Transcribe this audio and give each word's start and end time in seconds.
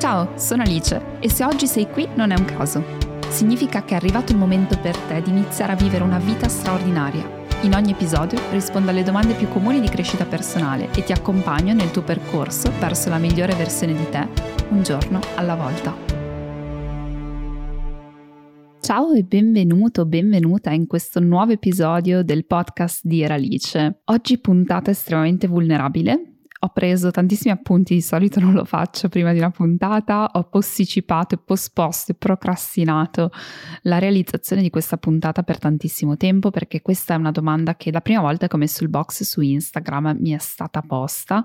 Ciao, 0.00 0.32
sono 0.38 0.62
Alice 0.62 1.18
e 1.20 1.28
se 1.28 1.44
oggi 1.44 1.66
sei 1.66 1.86
qui 1.86 2.08
non 2.14 2.30
è 2.30 2.34
un 2.34 2.46
caso. 2.46 2.82
Significa 3.28 3.84
che 3.84 3.92
è 3.92 3.96
arrivato 3.96 4.32
il 4.32 4.38
momento 4.38 4.78
per 4.78 4.96
te 4.96 5.20
di 5.20 5.28
iniziare 5.28 5.72
a 5.72 5.76
vivere 5.76 6.02
una 6.02 6.18
vita 6.18 6.48
straordinaria. 6.48 7.22
In 7.64 7.74
ogni 7.74 7.90
episodio 7.90 8.40
rispondo 8.50 8.88
alle 8.88 9.02
domande 9.02 9.34
più 9.34 9.46
comuni 9.48 9.78
di 9.78 9.90
crescita 9.90 10.24
personale 10.24 10.90
e 10.94 11.04
ti 11.04 11.12
accompagno 11.12 11.74
nel 11.74 11.90
tuo 11.90 12.00
percorso 12.00 12.72
verso 12.80 13.10
la 13.10 13.18
migliore 13.18 13.54
versione 13.54 13.92
di 13.92 14.08
te, 14.08 14.26
un 14.70 14.82
giorno 14.82 15.20
alla 15.34 15.54
volta. 15.54 15.94
Ciao 18.80 19.12
e 19.12 19.22
benvenuto, 19.22 20.06
benvenuta 20.06 20.70
in 20.70 20.86
questo 20.86 21.20
nuovo 21.20 21.52
episodio 21.52 22.24
del 22.24 22.46
podcast 22.46 23.02
di 23.04 23.20
Eralice. 23.20 24.00
Oggi 24.04 24.38
puntata 24.38 24.90
estremamente 24.90 25.46
vulnerabile 25.46 26.29
ho 26.62 26.68
preso 26.68 27.10
tantissimi 27.10 27.52
appunti, 27.52 27.94
di 27.94 28.02
solito 28.02 28.38
non 28.38 28.52
lo 28.52 28.66
faccio 28.66 29.08
prima 29.08 29.32
di 29.32 29.38
una 29.38 29.50
puntata, 29.50 30.30
ho 30.34 30.44
posticipato 30.44 31.34
e 31.34 31.38
posposto 31.38 32.12
e 32.12 32.14
procrastinato 32.14 33.30
la 33.82 33.98
realizzazione 33.98 34.60
di 34.60 34.68
questa 34.68 34.98
puntata 34.98 35.42
per 35.42 35.58
tantissimo 35.58 36.18
tempo 36.18 36.50
perché 36.50 36.82
questa 36.82 37.14
è 37.14 37.16
una 37.16 37.30
domanda 37.30 37.76
che 37.76 37.90
la 37.90 38.02
prima 38.02 38.20
volta 38.20 38.46
che 38.46 38.56
ho 38.56 38.58
messo 38.58 38.82
il 38.82 38.90
box 38.90 39.22
su 39.22 39.40
Instagram 39.40 40.18
mi 40.20 40.32
è 40.32 40.38
stata 40.38 40.82
posta 40.82 41.42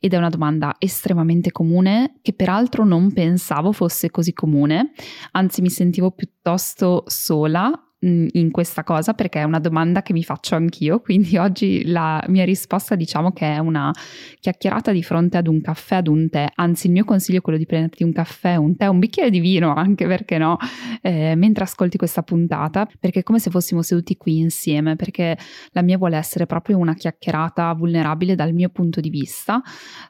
ed 0.00 0.14
è 0.14 0.16
una 0.16 0.30
domanda 0.30 0.76
estremamente 0.78 1.52
comune 1.52 2.14
che 2.22 2.32
peraltro 2.32 2.84
non 2.84 3.12
pensavo 3.12 3.72
fosse 3.72 4.10
così 4.10 4.32
comune, 4.32 4.92
anzi 5.32 5.60
mi 5.60 5.70
sentivo 5.70 6.12
piuttosto 6.12 7.04
sola 7.08 7.85
in 8.32 8.50
questa 8.50 8.84
cosa 8.84 9.12
perché 9.14 9.40
è 9.40 9.44
una 9.44 9.58
domanda 9.58 10.02
che 10.02 10.12
mi 10.12 10.22
faccio 10.22 10.54
anch'io, 10.54 11.00
quindi 11.04 11.36
oggi 11.36 11.84
la 11.86 12.22
mia 12.28 12.44
risposta 12.44 12.94
diciamo 12.94 13.32
che 13.32 13.54
è 13.54 13.58
una 13.58 13.92
chiacchierata 14.40 14.92
di 14.92 15.02
fronte 15.02 15.36
ad 15.36 15.46
un 15.46 15.60
caffè, 15.60 15.96
ad 15.96 16.08
un 16.08 16.28
tè, 16.28 16.46
anzi 16.54 16.86
il 16.86 16.92
mio 16.92 17.04
consiglio 17.04 17.38
è 17.38 17.42
quello 17.42 17.58
di 17.58 17.66
prenderti 17.66 18.04
un 18.04 18.12
caffè, 18.12 18.56
un 18.56 18.76
tè, 18.76 18.86
un 18.86 18.98
bicchiere 18.98 19.30
di 19.30 19.40
vino 19.40 19.74
anche 19.74 20.06
perché 20.06 20.38
no, 20.38 20.56
eh, 21.02 21.34
mentre 21.34 21.64
ascolti 21.64 21.96
questa 21.96 22.22
puntata, 22.22 22.88
perché 23.00 23.20
è 23.20 23.22
come 23.22 23.38
se 23.38 23.50
fossimo 23.50 23.82
seduti 23.82 24.16
qui 24.16 24.38
insieme, 24.38 24.96
perché 24.96 25.36
la 25.72 25.82
mia 25.82 25.98
vuole 25.98 26.16
essere 26.16 26.46
proprio 26.46 26.78
una 26.78 26.94
chiacchierata 26.94 27.72
vulnerabile 27.74 28.34
dal 28.34 28.52
mio 28.52 28.68
punto 28.68 29.00
di 29.00 29.10
vista 29.10 29.60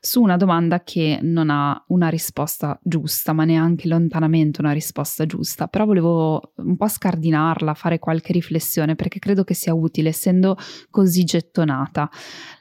su 0.01 0.23
una 0.23 0.37
domanda 0.37 0.83
che 0.83 1.19
non 1.23 1.51
ha 1.51 1.83
una 1.89 2.09
risposta 2.09 2.79
giusta, 2.83 3.33
ma 3.33 3.45
neanche 3.45 3.89
lontanamente 3.89 4.61
una 4.61 4.73
risposta 4.73 5.27
giusta, 5.27 5.67
però 5.69 5.85
volevo 5.85 6.53
un 6.57 6.77
po' 6.77 6.89
scardinarla, 6.89 7.75
fare 7.87 7.99
qualche 7.99 8.33
riflessione 8.33 8.97
perché 8.97 9.19
credo 9.19 9.45
che 9.45 9.55
sia 9.55 9.73
utile 9.73 10.09
essendo 10.09 10.57
così 10.91 11.23
gettonata. 11.25 12.11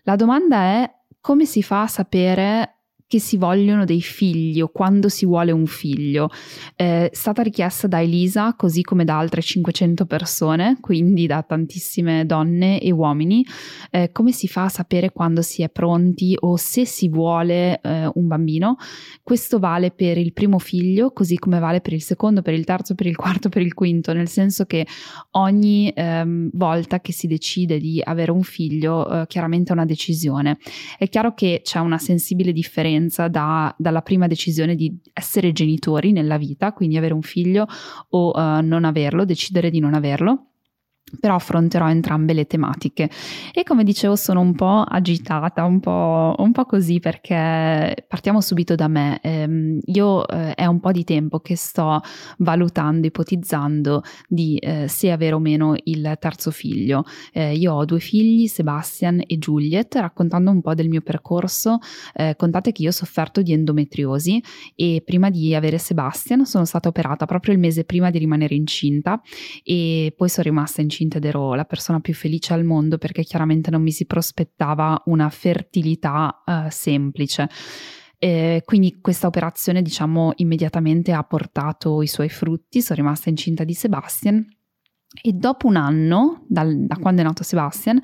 La 0.04 0.16
domanda 0.16 0.62
è 0.62 0.92
come 1.20 1.46
si 1.46 1.64
fa 1.64 1.82
a 1.82 1.88
sapere 1.88 2.75
che 3.16 3.22
si 3.22 3.38
vogliono 3.38 3.86
dei 3.86 4.02
figli 4.02 4.60
o 4.60 4.68
quando 4.68 5.08
si 5.08 5.26
vuole 5.26 5.54
un 5.54 5.68
figlio. 5.68 6.30
È 6.76 7.10
stata 7.14 7.42
richiesta 7.42 7.88
da 7.88 8.02
Elisa, 8.02 8.56
così 8.56 8.82
come 8.82 9.06
da 9.06 9.18
altre 9.18 9.42
500 9.42 10.06
persone, 10.06 10.78
quindi 10.82 11.26
da 11.26 11.42
tantissime 11.42 12.26
donne 12.26 12.82
e 12.82 12.92
uomini. 12.92 13.46
Eh, 13.90 14.12
come 14.12 14.34
si 14.34 14.50
fa 14.50 14.66
a 14.66 14.70
sapere 14.70 15.12
quando 15.12 15.42
si 15.42 15.62
è 15.62 15.70
pronti 15.70 16.36
o 16.38 16.58
se 16.58 16.86
si 16.86 17.08
vuole 17.08 17.80
eh, 17.80 18.12
un 18.14 18.28
bambino? 18.28 18.76
Questo 19.24 19.60
vale 19.60 19.92
per 19.92 20.18
il 20.18 20.34
primo 20.34 20.60
figlio, 20.60 21.12
così 21.12 21.38
come 21.38 21.60
vale 21.60 21.80
per 21.80 21.94
il 21.94 22.02
secondo, 22.02 22.42
per 22.42 22.54
il 22.54 22.66
terzo, 22.66 22.96
per 22.96 23.06
il 23.06 23.16
quarto, 23.16 23.48
per 23.48 23.62
il 23.62 23.74
quinto, 23.74 24.12
nel 24.12 24.28
senso 24.28 24.66
che 24.66 24.86
ogni 25.32 25.90
ehm, 25.96 26.50
volta 26.52 27.00
che 27.00 27.14
si 27.14 27.28
decide 27.28 27.80
di 27.80 28.02
avere 28.04 28.32
un 28.32 28.44
figlio, 28.44 29.22
eh, 29.22 29.28
chiaramente 29.28 29.70
è 29.70 29.74
una 29.74 29.86
decisione. 29.86 30.58
È 30.98 31.08
chiaro 31.08 31.34
che 31.34 31.62
c'è 31.64 31.80
una 31.80 31.98
sensibile 31.98 32.52
differenza 32.52 33.04
differenza 33.06 33.28
da, 33.28 33.74
dalla 33.78 34.02
prima 34.02 34.28
decisione 34.28 34.76
di 34.76 35.00
essere 35.14 35.52
genitori 35.52 36.12
nella 36.12 36.38
vita, 36.38 36.74
quindi 36.74 36.98
avere 36.98 37.14
un 37.14 37.22
figlio 37.22 37.68
o 38.10 38.32
uh, 38.32 38.62
non 38.62 38.84
averlo, 38.84 39.26
decidere 39.26 39.70
di 39.70 39.80
non 39.80 39.94
averlo 39.94 40.48
però 41.20 41.36
affronterò 41.36 41.88
entrambe 41.90 42.34
le 42.34 42.48
tematiche 42.48 43.10
e 43.54 43.64
come 43.64 43.84
dicevo 43.84 44.16
sono 44.16 44.42
un 44.42 44.56
po' 44.56 44.82
agitata, 44.82 45.64
un 45.64 45.80
po', 45.80 46.34
un 46.38 46.52
po 46.52 46.66
così 46.66 47.00
perché 47.00 48.06
partiamo 48.08 48.42
subito 48.42 48.74
da 48.74 48.88
me. 48.88 49.20
Eh, 49.22 49.80
io 49.86 50.28
eh, 50.28 50.56
è 50.56 50.66
un 50.66 50.80
po' 50.80 50.92
di 50.92 51.04
tempo 51.04 51.40
che 51.40 51.56
sto 51.56 52.02
valutando, 52.40 53.06
ipotizzando 53.06 54.02
di 54.28 54.58
eh, 54.58 54.88
se 54.88 55.12
avere 55.12 55.36
o 55.36 55.40
meno 55.40 55.76
il 55.84 56.18
terzo 56.20 56.50
figlio. 56.50 57.04
Eh, 57.32 57.56
io 57.56 57.74
ho 57.74 57.86
due 57.86 58.00
figli, 58.00 58.48
Sebastian 58.48 59.22
e 59.26 59.38
Juliet, 59.38 59.96
raccontando 59.96 60.50
un 60.50 60.62
po' 60.62 60.74
del 60.74 60.90
mio 60.90 61.02
percorso. 61.02 61.78
Eh, 62.16 62.36
contate 62.36 62.72
che 62.72 62.82
io 62.82 62.90
ho 62.90 62.94
sofferto 62.94 63.44
di 63.44 63.54
endometriosi 63.54 64.42
e 64.76 65.04
prima 65.06 65.30
di 65.30 65.54
avere 65.54 65.78
Sebastian 65.78 66.46
sono 66.46 66.66
stata 66.66 66.90
operata 66.90 67.26
proprio 67.26 67.54
il 67.54 67.60
mese 67.60 67.84
prima 67.84 68.10
di 68.10 68.18
rimanere 68.18 68.56
incinta 68.56 69.22
e 69.64 70.12
poi 70.16 70.30
sono 70.30 70.48
rimasta 70.48 70.82
incinta 70.82 70.94
incinta 70.96 71.18
ed 71.18 71.26
ero 71.26 71.54
la 71.54 71.66
persona 71.66 72.00
più 72.00 72.14
felice 72.14 72.54
al 72.54 72.64
mondo 72.64 72.98
perché 72.98 73.24
chiaramente 73.24 73.70
non 73.70 73.82
mi 73.82 73.92
si 73.92 74.06
prospettava 74.06 75.02
una 75.06 75.30
fertilità 75.30 76.44
uh, 76.46 76.70
semplice. 76.70 77.50
E 78.18 78.62
quindi 78.64 79.00
questa 79.02 79.28
operazione, 79.28 79.82
diciamo, 79.82 80.32
immediatamente 80.38 81.12
ha 81.12 81.24
portato 81.24 82.02
i 82.02 82.08
suoi 82.08 82.30
frutti. 82.30 82.82
Sono 82.82 83.02
rimasta 83.02 83.30
incinta 83.30 83.64
di 83.66 83.74
Sebastian 83.74 84.46
e 85.22 85.32
dopo 85.34 85.68
un 85.68 85.76
anno, 85.76 86.46
dal, 86.48 86.86
da 86.86 86.96
quando 86.96 87.22
è 87.22 87.24
nato 87.24 87.44
Sebastian, 87.44 88.00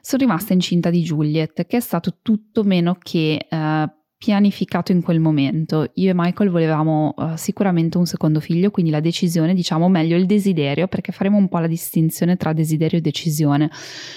sono 0.00 0.22
rimasta 0.22 0.52
incinta 0.52 0.90
di 0.90 1.02
Juliet, 1.02 1.66
che 1.66 1.78
è 1.78 1.80
stato 1.80 2.18
tutto 2.22 2.62
meno 2.64 2.96
che 3.00 3.46
uh, 3.50 3.90
pianificato 4.18 4.92
in 4.92 5.02
quel 5.02 5.20
momento. 5.20 5.90
Io 5.94 6.10
e 6.10 6.14
Michael 6.14 6.50
volevamo 6.50 7.14
uh, 7.16 7.36
sicuramente 7.36 7.98
un 7.98 8.06
secondo 8.06 8.40
figlio, 8.40 8.70
quindi 8.70 8.90
la 8.90 9.00
decisione, 9.00 9.54
diciamo 9.54 9.88
meglio 9.88 10.16
il 10.16 10.26
desiderio, 10.26 10.88
perché 10.88 11.12
faremo 11.12 11.36
un 11.36 11.48
po' 11.48 11.58
la 11.58 11.66
distinzione 11.66 12.36
tra 12.36 12.52
desiderio 12.52 12.98
e 12.98 13.02
decisione. 13.02 13.70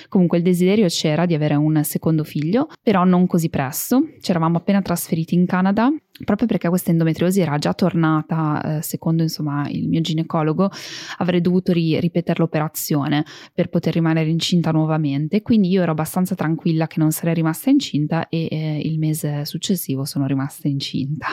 Comunque 0.08 0.38
il 0.38 0.44
desiderio 0.44 0.88
c'era 0.88 1.26
di 1.26 1.34
avere 1.34 1.56
un 1.56 1.84
secondo 1.84 2.24
figlio, 2.24 2.68
però 2.82 3.04
non 3.04 3.28
così 3.28 3.50
presto. 3.50 4.04
Ci 4.22 4.32
eravamo 4.32 4.58
appena 4.58 4.82
trasferiti 4.82 5.36
in 5.36 5.46
Canada 5.46 5.92
proprio 6.24 6.48
perché 6.48 6.70
questa 6.70 6.92
endometriosi 6.92 7.40
era 7.42 7.58
già 7.58 7.74
tornata, 7.74 8.78
eh, 8.78 8.82
secondo 8.82 9.24
insomma 9.24 9.68
il 9.70 9.88
mio 9.88 10.02
ginecologo, 10.02 10.70
avrei 11.18 11.42
dovuto 11.42 11.72
ri- 11.72 12.00
ripetere 12.00 12.40
l'operazione 12.40 13.26
per 13.54 13.70
poter 13.70 13.94
rimanere 13.94 14.30
incinta 14.30 14.72
nuovamente. 14.72 15.42
Quindi 15.42 15.70
io 15.70 15.82
ero 15.82 15.92
abbastanza 15.92 16.36
tranquilla 16.36 16.88
che 16.88 17.00
non 17.00 17.12
sarei 17.12 17.34
rimasta 17.34 17.70
incinta 17.70 18.28
e 18.28 18.48
eh, 18.52 18.82
il 18.84 19.00
mese 19.00 19.46
successivo 19.46 19.89
sono 20.06 20.26
rimasta 20.26 20.68
incinta. 20.68 21.28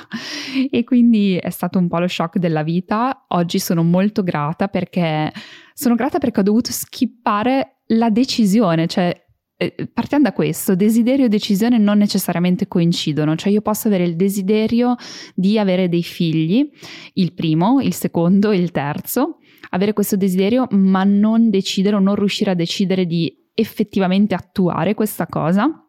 e 0.71 0.85
quindi 0.85 1.37
è 1.37 1.51
stato 1.51 1.79
un 1.79 1.89
po' 1.89 1.99
lo 1.99 2.09
shock 2.09 2.39
della 2.39 2.63
vita. 2.63 3.27
Oggi 3.29 3.59
sono 3.59 3.83
molto 3.83 4.23
grata 4.23 4.69
perché 4.69 5.33
sono 5.73 5.95
grata 5.95 6.19
perché 6.19 6.41
ho 6.41 6.45
dovuto 6.45 6.73
skippare 6.73 7.83
la 7.89 8.11
decisione, 8.11 8.87
cioè 8.87 9.25
eh, 9.59 9.89
partiamo 9.93 10.25
da 10.25 10.33
questo, 10.33 10.75
desiderio 10.75 11.27
e 11.27 11.29
decisione 11.29 11.79
non 11.79 11.99
necessariamente 11.99 12.69
coincidono, 12.69 13.37
cioè 13.37 13.53
io 13.53 13.63
posso 13.63 13.89
avere 13.89 14.05
il 14.05 14.17
desiderio 14.17 14.97
di 15.35 15.59
avere 15.59 15.89
dei 15.89 16.03
figli, 16.03 16.69
il 17.15 17.33
primo, 17.33 17.81
il 17.81 17.95
secondo, 17.95 18.53
il 18.53 18.71
terzo, 18.71 19.39
avere 19.71 19.93
questo 19.93 20.17
desiderio 20.17 20.67
ma 20.71 21.05
non 21.05 21.49
decidere 21.51 21.97
o 21.97 22.01
non 22.01 22.17
riuscire 22.17 22.51
a 22.51 22.55
decidere 22.55 23.07
di 23.07 23.45
effettivamente 23.55 24.35
attuare 24.35 24.95
questa 24.95 25.27
cosa 25.27 25.86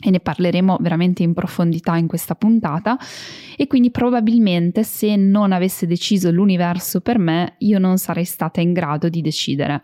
e 0.00 0.10
ne 0.10 0.20
parleremo 0.20 0.78
veramente 0.80 1.22
in 1.22 1.34
profondità 1.34 1.96
in 1.96 2.06
questa 2.06 2.34
puntata 2.34 2.98
e 3.56 3.66
quindi 3.66 3.90
probabilmente 3.90 4.84
se 4.84 5.16
non 5.16 5.52
avesse 5.52 5.86
deciso 5.86 6.30
l'universo 6.30 7.00
per 7.00 7.18
me 7.18 7.56
io 7.58 7.78
non 7.78 7.98
sarei 7.98 8.24
stata 8.24 8.60
in 8.60 8.72
grado 8.72 9.08
di 9.08 9.20
decidere 9.20 9.80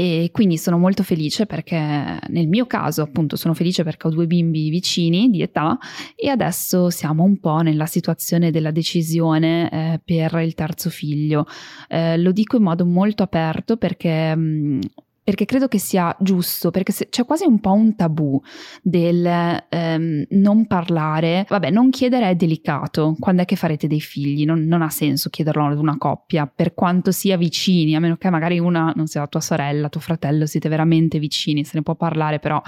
e 0.00 0.28
quindi 0.30 0.58
sono 0.58 0.78
molto 0.78 1.02
felice 1.02 1.44
perché 1.44 2.20
nel 2.28 2.46
mio 2.46 2.66
caso 2.66 3.02
appunto 3.02 3.34
sono 3.34 3.52
felice 3.52 3.82
perché 3.82 4.06
ho 4.06 4.10
due 4.10 4.28
bimbi 4.28 4.70
vicini 4.70 5.28
di 5.28 5.42
età 5.42 5.76
e 6.14 6.28
adesso 6.28 6.88
siamo 6.88 7.24
un 7.24 7.40
po' 7.40 7.62
nella 7.62 7.86
situazione 7.86 8.52
della 8.52 8.70
decisione 8.70 9.68
eh, 9.68 10.00
per 10.04 10.40
il 10.40 10.54
terzo 10.54 10.88
figlio. 10.88 11.46
Eh, 11.88 12.16
lo 12.16 12.30
dico 12.30 12.58
in 12.58 12.62
modo 12.62 12.86
molto 12.86 13.24
aperto 13.24 13.76
perché 13.76 14.36
mh, 14.36 14.40
mm, 14.40 14.80
perché 15.28 15.44
credo 15.44 15.68
che 15.68 15.78
sia 15.78 16.16
giusto, 16.20 16.70
perché 16.70 16.90
se, 16.90 17.10
c'è 17.10 17.26
quasi 17.26 17.44
un 17.44 17.60
po' 17.60 17.74
un 17.74 17.94
tabù 17.94 18.40
del 18.82 19.26
ehm, 19.68 20.24
non 20.30 20.66
parlare, 20.66 21.44
vabbè, 21.46 21.68
non 21.68 21.90
chiedere 21.90 22.30
è 22.30 22.34
delicato, 22.34 23.14
quando 23.20 23.42
è 23.42 23.44
che 23.44 23.54
farete 23.54 23.86
dei 23.88 24.00
figli, 24.00 24.46
non, 24.46 24.64
non, 24.64 24.80
ha 24.80 24.88
senso 24.88 25.28
chiederlo 25.28 25.66
ad 25.66 25.76
una 25.76 25.98
coppia, 25.98 26.46
per 26.46 26.72
quanto 26.72 27.12
sia 27.12 27.36
vicini, 27.36 27.94
a 27.94 28.00
meno 28.00 28.16
che 28.16 28.30
magari 28.30 28.58
una 28.58 28.90
non 28.96 29.06
sia 29.06 29.26
tua 29.26 29.42
sorella, 29.42 29.90
tuo 29.90 30.00
fratello, 30.00 30.46
siete 30.46 30.70
veramente 30.70 31.18
vicini, 31.18 31.62
se 31.62 31.72
ne 31.74 31.82
può 31.82 31.94
parlare, 31.94 32.38
però 32.38 32.62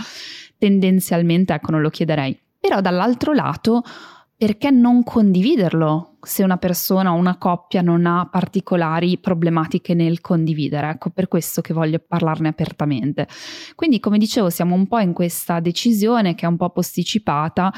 tendenzialmente 0.59 1.55
ecco 1.55 1.71
non 1.71 1.81
lo 1.81 1.89
chiederei. 1.89 2.39
Però 2.61 2.83
dall'altro 2.83 3.33
lato, 3.33 3.83
perché 4.37 4.71
non 4.71 5.03
condividerlo 5.03 6.10
se 6.23 6.43
una 6.43 6.57
persona 6.57 7.13
o 7.13 7.17
una 7.17 7.39
coppia 7.39 7.83
non 7.83 8.07
ha 8.07 8.29
particolari 8.31 9.19
problematiche 9.19 9.95
nel 9.95 10.21
condividere. 10.21 10.91
Ecco, 10.91 11.11
per 11.11 11.29
questo 11.29 11.61
che 11.61 11.73
voglio 11.73 11.99
parlarne 11.99 12.49
apertamente. 12.49 13.27
Quindi, 13.75 14.01
come 14.01 14.19
dicevo, 14.19 14.51
siamo 14.51 14.75
un 14.75 14.87
po' 14.87 14.99
in 14.99 15.13
questa 15.13 15.61
decisione 15.61 16.35
che 16.35 16.45
è 16.45 16.49
un 16.49 16.57
po' 16.57 16.71
posticipata, 16.71 17.73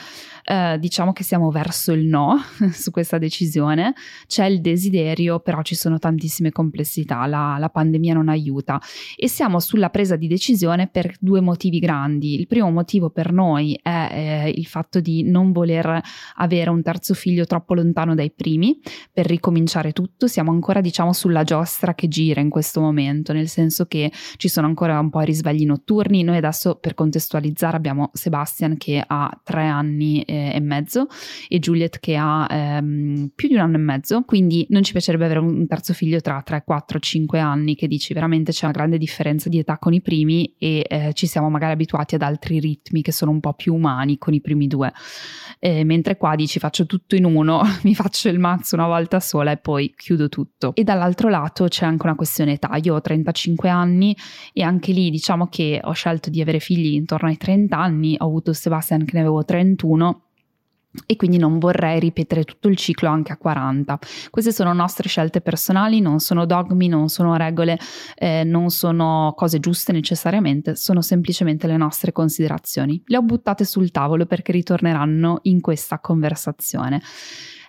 eh, 0.44 0.76
diciamo 0.78 1.12
che 1.12 1.22
siamo 1.22 1.50
verso 1.50 1.92
il 1.92 2.06
no 2.06 2.40
su 2.72 2.90
questa 2.90 3.18
decisione, 3.18 3.94
c'è 4.26 4.46
il 4.46 4.60
desiderio, 4.60 5.40
però 5.40 5.62
ci 5.62 5.74
sono 5.74 5.98
tantissime 5.98 6.50
complessità, 6.50 7.26
la, 7.26 7.56
la 7.58 7.68
pandemia 7.68 8.14
non 8.14 8.28
aiuta 8.28 8.80
e 9.16 9.28
siamo 9.28 9.60
sulla 9.60 9.90
presa 9.90 10.16
di 10.16 10.26
decisione 10.26 10.88
per 10.88 11.14
due 11.20 11.40
motivi 11.40 11.78
grandi. 11.78 12.38
Il 12.38 12.46
primo 12.46 12.70
motivo 12.70 13.10
per 13.10 13.32
noi 13.32 13.78
è 13.80 14.08
eh, 14.10 14.52
il 14.54 14.66
fatto 14.66 15.00
di 15.00 15.22
non 15.22 15.52
voler 15.52 16.00
avere 16.36 16.70
un 16.70 16.82
terzo 16.82 17.14
figlio 17.14 17.44
troppo 17.44 17.74
lontano 17.74 18.14
dai 18.14 18.31
primi. 18.34 18.80
Per 19.12 19.26
ricominciare 19.26 19.92
tutto, 19.92 20.26
siamo 20.26 20.50
ancora 20.50 20.80
diciamo 20.80 21.12
sulla 21.12 21.44
giostra 21.44 21.94
che 21.94 22.08
gira 22.08 22.40
in 22.40 22.50
questo 22.50 22.80
momento, 22.80 23.32
nel 23.32 23.48
senso 23.48 23.86
che 23.86 24.10
ci 24.36 24.48
sono 24.48 24.66
ancora 24.66 24.98
un 24.98 25.10
po' 25.10 25.22
i 25.22 25.24
risvegli 25.24 25.64
notturni, 25.64 26.22
noi 26.22 26.36
adesso 26.36 26.76
per 26.76 26.94
contestualizzare 26.94 27.76
abbiamo 27.76 28.10
Sebastian 28.12 28.76
che 28.76 29.02
ha 29.04 29.40
tre 29.42 29.66
anni 29.66 30.22
eh, 30.22 30.52
e 30.54 30.60
mezzo 30.60 31.06
e 31.48 31.58
Juliet 31.58 31.98
che 32.00 32.16
ha 32.16 32.46
ehm, 32.48 33.32
più 33.34 33.48
di 33.48 33.54
un 33.54 33.60
anno 33.60 33.76
e 33.76 33.80
mezzo, 33.80 34.22
quindi 34.22 34.66
non 34.70 34.82
ci 34.82 34.92
piacerebbe 34.92 35.24
avere 35.24 35.40
un 35.40 35.66
terzo 35.66 35.92
figlio 35.92 36.20
tra 36.20 36.42
3, 36.42 36.62
4, 36.64 36.98
5 36.98 37.38
anni 37.38 37.74
che 37.74 37.86
dici 37.86 38.12
veramente 38.14 38.52
c'è 38.52 38.64
una 38.64 38.74
grande 38.74 38.98
differenza 38.98 39.48
di 39.48 39.58
età 39.58 39.78
con 39.78 39.92
i 39.92 40.00
primi 40.00 40.54
e 40.58 40.84
eh, 40.88 41.12
ci 41.14 41.26
siamo 41.26 41.50
magari 41.50 41.72
abituati 41.72 42.14
ad 42.14 42.22
altri 42.22 42.60
ritmi 42.60 43.02
che 43.02 43.12
sono 43.12 43.30
un 43.30 43.40
po' 43.40 43.54
più 43.54 43.74
umani 43.74 44.18
con 44.18 44.34
i 44.34 44.40
primi 44.40 44.66
due, 44.66 44.92
eh, 45.58 45.84
mentre 45.84 46.16
qua 46.16 46.34
dici 46.34 46.58
faccio 46.58 46.86
tutto 46.86 47.16
in 47.16 47.24
uno, 47.24 47.62
mi 47.82 47.94
faccio 47.94 48.21
il 48.28 48.38
mazzo 48.38 48.74
una 48.74 48.86
volta 48.86 49.20
sola 49.20 49.50
e 49.52 49.56
poi 49.56 49.92
chiudo 49.96 50.28
tutto. 50.28 50.72
E 50.74 50.84
dall'altro 50.84 51.28
lato 51.28 51.66
c'è 51.66 51.84
anche 51.84 52.04
una 52.06 52.14
questione 52.14 52.52
età, 52.52 52.76
io 52.82 52.94
ho 52.94 53.00
35 53.00 53.68
anni 53.68 54.16
e 54.52 54.62
anche 54.62 54.92
lì 54.92 55.10
diciamo 55.10 55.48
che 55.48 55.80
ho 55.82 55.92
scelto 55.92 56.30
di 56.30 56.40
avere 56.40 56.58
figli 56.58 56.94
intorno 56.94 57.28
ai 57.28 57.36
30 57.36 57.76
anni, 57.76 58.16
ho 58.18 58.26
avuto 58.26 58.52
Sebastian 58.52 59.04
che 59.04 59.12
ne 59.14 59.20
avevo 59.20 59.44
31 59.44 60.22
e 61.06 61.16
quindi 61.16 61.38
non 61.38 61.58
vorrei 61.58 61.98
ripetere 61.98 62.44
tutto 62.44 62.68
il 62.68 62.76
ciclo 62.76 63.08
anche 63.08 63.32
a 63.32 63.36
40. 63.36 63.98
Queste 64.30 64.52
sono 64.52 64.72
nostre 64.72 65.08
scelte 65.08 65.40
personali, 65.40 66.00
non 66.00 66.20
sono 66.20 66.44
dogmi, 66.44 66.88
non 66.88 67.08
sono 67.08 67.34
regole, 67.36 67.78
eh, 68.14 68.44
non 68.44 68.70
sono 68.70 69.32
cose 69.34 69.58
giuste 69.58 69.92
necessariamente, 69.92 70.76
sono 70.76 71.00
semplicemente 71.00 71.66
le 71.66 71.76
nostre 71.76 72.12
considerazioni. 72.12 73.02
Le 73.06 73.16
ho 73.16 73.22
buttate 73.22 73.64
sul 73.64 73.90
tavolo 73.90 74.26
perché 74.26 74.52
ritorneranno 74.52 75.38
in 75.42 75.60
questa 75.60 75.98
conversazione. 75.98 77.00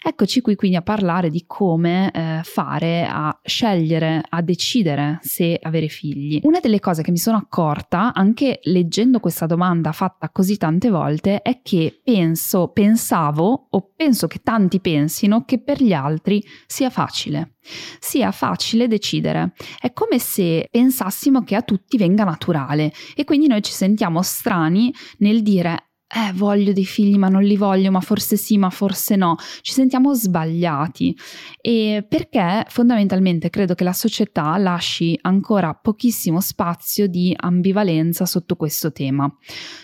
Eccoci 0.06 0.42
qui 0.42 0.56
quindi 0.56 0.76
a 0.76 0.82
parlare 0.82 1.30
di 1.30 1.46
come 1.48 2.12
eh, 2.12 2.42
fare 2.44 3.08
a 3.10 3.40
scegliere, 3.42 4.22
a 4.28 4.42
decidere 4.42 5.20
se 5.22 5.58
avere 5.62 5.88
figli. 5.88 6.42
Una 6.44 6.60
delle 6.60 6.82
cose 6.82 7.02
che 7.02 7.12
mi 7.12 7.18
sono 7.18 7.38
accorta 7.38 8.12
anche 8.14 8.60
leggendo 8.64 9.22
questa 9.22 9.46
domanda 9.46 9.94
fatta 9.94 10.30
così 10.30 10.58
tante 10.58 10.90
volte 10.90 11.42
è 11.42 11.62
che 11.64 12.02
penso, 12.04 12.68
pensavo 12.68 13.68
o 13.70 13.94
penso 13.96 14.28
che 14.28 14.42
tanti 14.44 14.82
pensino 14.82 15.46
che 15.46 15.62
per 15.62 15.82
gli 15.82 15.94
altri 15.94 16.44
sia 16.68 16.90
facile. 16.90 17.54
Sia 18.00 18.32
facile 18.32 18.90
decidere. 18.90 19.54
È 19.80 19.94
come 19.94 20.20
se 20.20 20.68
pensassimo 20.70 21.44
che 21.44 21.56
a 21.56 21.62
tutti 21.62 21.98
venga 21.98 22.26
naturale 22.26 22.92
e 23.16 23.24
quindi 23.24 23.48
noi 23.48 23.62
ci 23.62 23.72
sentiamo 23.72 24.22
strani 24.22 24.94
nel 25.20 25.42
dire 25.42 25.93
eh, 26.16 26.32
voglio 26.34 26.74
dei 26.74 26.86
figli 26.86 27.18
ma 27.18 27.28
non 27.28 27.44
li 27.44 27.58
voglio, 27.58 27.90
ma 27.90 28.00
forse 28.00 28.38
sì, 28.38 28.58
ma 28.58 28.70
forse 28.70 29.16
no, 29.16 29.36
ci 29.62 29.74
sentiamo 29.74 30.14
sbagliati. 30.14 31.18
E 31.60 32.06
perché 32.08 32.66
fondamentalmente 32.70 33.50
credo 33.50 33.74
che 33.74 33.84
la 33.84 33.94
società 33.94 34.56
lasci 34.58 35.18
ancora 35.22 35.74
pochissimo 35.74 36.40
spazio 36.40 37.08
di 37.08 37.34
ambivalenza 37.36 38.26
sotto 38.26 38.56
questo 38.56 38.92
tema, 38.92 39.32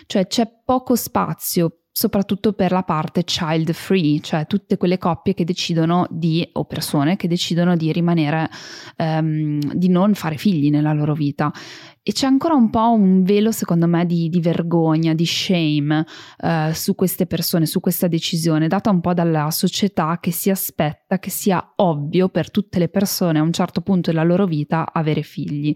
cioè 0.06 0.26
c'è 0.26 0.48
poco 0.64 0.94
spazio 0.94 1.80
soprattutto 1.92 2.52
per 2.52 2.70
la 2.70 2.82
parte 2.82 3.24
child 3.24 3.72
free, 3.72 4.20
cioè 4.20 4.46
tutte 4.46 4.76
quelle 4.76 4.96
coppie 4.96 5.34
che 5.34 5.44
decidono 5.44 6.06
di, 6.08 6.48
o 6.52 6.64
persone 6.64 7.16
che 7.16 7.28
decidono 7.28 7.76
di 7.76 7.92
rimanere, 7.92 8.48
um, 8.96 9.58
di 9.74 9.88
non 9.88 10.14
fare 10.14 10.36
figli 10.36 10.70
nella 10.70 10.92
loro 10.92 11.14
vita. 11.14 11.52
E 12.02 12.12
c'è 12.12 12.26
ancora 12.26 12.54
un 12.54 12.70
po' 12.70 12.92
un 12.92 13.22
velo, 13.24 13.52
secondo 13.52 13.86
me, 13.86 14.06
di, 14.06 14.30
di 14.30 14.40
vergogna, 14.40 15.12
di 15.12 15.26
shame 15.26 16.06
uh, 16.38 16.72
su 16.72 16.94
queste 16.94 17.26
persone, 17.26 17.66
su 17.66 17.78
questa 17.80 18.08
decisione, 18.08 18.68
data 18.68 18.88
un 18.88 19.02
po' 19.02 19.12
dalla 19.12 19.50
società 19.50 20.16
che 20.18 20.32
si 20.32 20.48
aspetta 20.48 21.18
che 21.18 21.28
sia 21.28 21.74
ovvio 21.76 22.30
per 22.30 22.50
tutte 22.50 22.78
le 22.78 22.88
persone 22.88 23.38
a 23.38 23.42
un 23.42 23.52
certo 23.52 23.82
punto 23.82 24.10
della 24.10 24.22
loro 24.22 24.46
vita 24.46 24.90
avere 24.90 25.20
figli. 25.20 25.74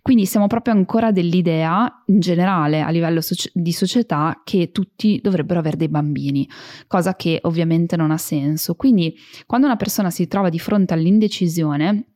Quindi 0.00 0.24
siamo 0.24 0.46
proprio 0.46 0.72
ancora 0.72 1.12
dell'idea, 1.12 2.02
in 2.06 2.20
generale, 2.20 2.80
a 2.80 2.88
livello 2.88 3.20
soci- 3.20 3.50
di 3.52 3.72
società, 3.72 4.40
che 4.44 4.72
tutti 4.72 5.20
dovrebbero 5.22 5.60
avere 5.60 5.76
dei 5.76 5.88
bambini, 5.88 6.48
cosa 6.86 7.14
che 7.14 7.40
ovviamente 7.42 7.94
non 7.94 8.10
ha 8.10 8.16
senso. 8.16 8.74
Quindi 8.74 9.14
quando 9.44 9.66
una 9.66 9.76
persona 9.76 10.08
si 10.08 10.26
trova 10.26 10.48
di 10.48 10.58
fronte 10.58 10.94
all'indecisione, 10.94 12.06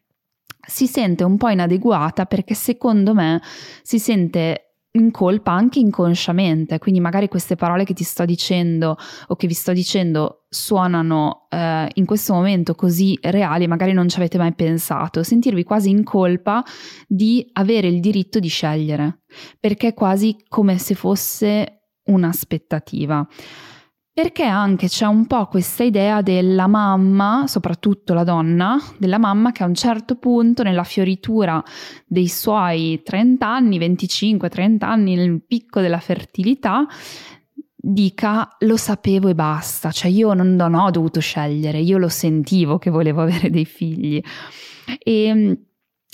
si 0.66 0.87
sente 0.87 1.25
un 1.25 1.37
po' 1.37 1.48
inadeguata 1.48 2.26
perché 2.26 2.54
secondo 2.54 3.14
me 3.14 3.40
si 3.82 3.98
sente 3.98 4.66
in 4.96 5.10
colpa 5.10 5.52
anche 5.52 5.78
inconsciamente, 5.78 6.78
quindi 6.78 7.00
magari 7.00 7.28
queste 7.28 7.54
parole 7.54 7.84
che 7.84 7.94
ti 7.94 8.02
sto 8.02 8.25
dicendo 8.25 8.96
o 9.26 9.37
che 9.37 9.46
vi 9.46 9.52
sto 9.54 9.72
dicendo 9.72 10.46
suonano 10.48 11.46
eh, 11.50 11.88
in 11.94 12.06
questo 12.06 12.32
momento 12.32 12.75
così 12.75 13.16
reali, 13.20 13.66
magari 13.66 13.93
non 13.93 14.08
ci 14.08 14.16
avete 14.16 14.38
mai 14.38 14.54
pensato, 14.54 15.22
sentirvi 15.22 15.64
quasi 15.64 15.90
in 15.90 16.02
colpa 16.02 16.64
di 17.06 17.46
avere 17.52 17.88
il 17.88 18.00
diritto 18.00 18.38
di 18.38 18.49
scegliere, 18.49 19.20
perché 19.60 19.88
è 19.88 19.94
quasi 19.94 20.37
come 20.49 20.78
se 20.78 20.94
fosse 20.94 21.82
un'aspettativa 22.04 23.26
perché 24.16 24.44
anche 24.44 24.88
c'è 24.88 25.04
un 25.04 25.26
po' 25.26 25.44
questa 25.44 25.82
idea 25.84 26.22
della 26.22 26.66
mamma, 26.66 27.44
soprattutto 27.46 28.14
la 28.14 28.24
donna, 28.24 28.80
della 28.96 29.18
mamma 29.18 29.52
che 29.52 29.62
a 29.62 29.66
un 29.66 29.74
certo 29.74 30.16
punto 30.16 30.62
nella 30.62 30.84
fioritura 30.84 31.62
dei 32.06 32.26
suoi 32.26 33.02
30 33.04 33.46
anni, 33.46 33.78
25-30 33.78 34.84
anni, 34.84 35.16
nel 35.16 35.42
picco 35.46 35.82
della 35.82 35.98
fertilità, 35.98 36.86
dica 37.76 38.48
lo 38.60 38.78
sapevo 38.78 39.28
e 39.28 39.34
basta, 39.34 39.90
cioè 39.90 40.10
io 40.10 40.32
non, 40.32 40.54
non 40.54 40.72
ho 40.72 40.90
dovuto 40.90 41.20
scegliere, 41.20 41.78
io 41.80 41.98
lo 41.98 42.08
sentivo 42.08 42.78
che 42.78 42.88
volevo 42.88 43.20
avere 43.20 43.50
dei 43.50 43.66
figli. 43.66 44.18
E 44.98 45.65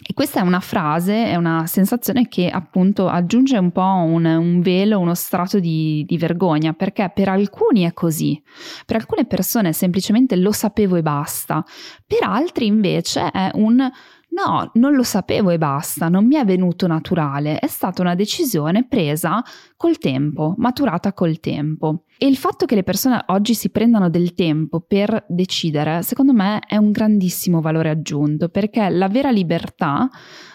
e 0.05 0.15
questa 0.15 0.41
è 0.41 0.43
una 0.43 0.61
frase, 0.61 1.27
è 1.27 1.37
una 1.37 1.67
sensazione 1.67 2.27
che 2.27 2.49
appunto 2.49 3.09
aggiunge 3.09 3.57
un 3.57 3.71
po' 3.71 3.83
un, 3.83 4.25
un 4.25 4.61
velo, 4.61 4.99
uno 4.99 5.15
strato 5.15 5.61
di, 5.61 6.05
di, 6.07 6.19
vergogna, 6.19 6.73
perché 6.73 7.11
per 7.15 7.29
alcuni 7.29 7.83
è 7.83 7.93
così, 7.93 8.41
per 8.85 8.97
alcune 8.97 9.27
persone 9.27 9.73
semplicemente 9.73 10.35
lo 10.37 10.51
sapevo 10.51 10.97
e 10.97 11.03
basta, 11.03 11.65
per 12.05 12.23
altri 12.23 12.67
invece 12.67 13.31
è 13.31 13.51
un 13.55 13.89
No, 14.35 14.71
non 14.75 14.95
lo 14.95 15.03
sapevo 15.03 15.51
e 15.51 15.59
basta, 15.59 16.09
non 16.09 16.27
mi 16.27 16.37
è 16.37 16.45
venuto 16.47 16.87
naturale, 16.87 17.59
è 17.59 17.67
stata 17.67 18.01
una 18.01 18.15
decisione 18.15 18.87
presa 18.87 19.43
col 19.77 19.99
tempo, 19.99 20.55
maturata 20.57 21.13
col 21.13 21.39
tempo. 21.39 22.05
E 22.17 22.29
il 22.29 22.39
fatto 22.39 22.65
che 22.65 22.75
le 22.75 22.83
persone 22.83 23.23
oggi 23.27 23.55
si 23.55 23.69
prendano 23.69 24.09
del 24.09 24.33
tempo 24.33 24.81
per 24.81 25.27
decidere, 25.29 26.03
secondo 26.03 26.33
me, 26.33 26.61
è 26.67 26.79
un 26.79 26.93
grandissimo 26.93 27.61
valore 27.61 27.91
aggiunto, 27.91 28.49
perché 28.49 28.89
la 28.89 29.09
vera 29.09 29.31
libertà 29.31 30.09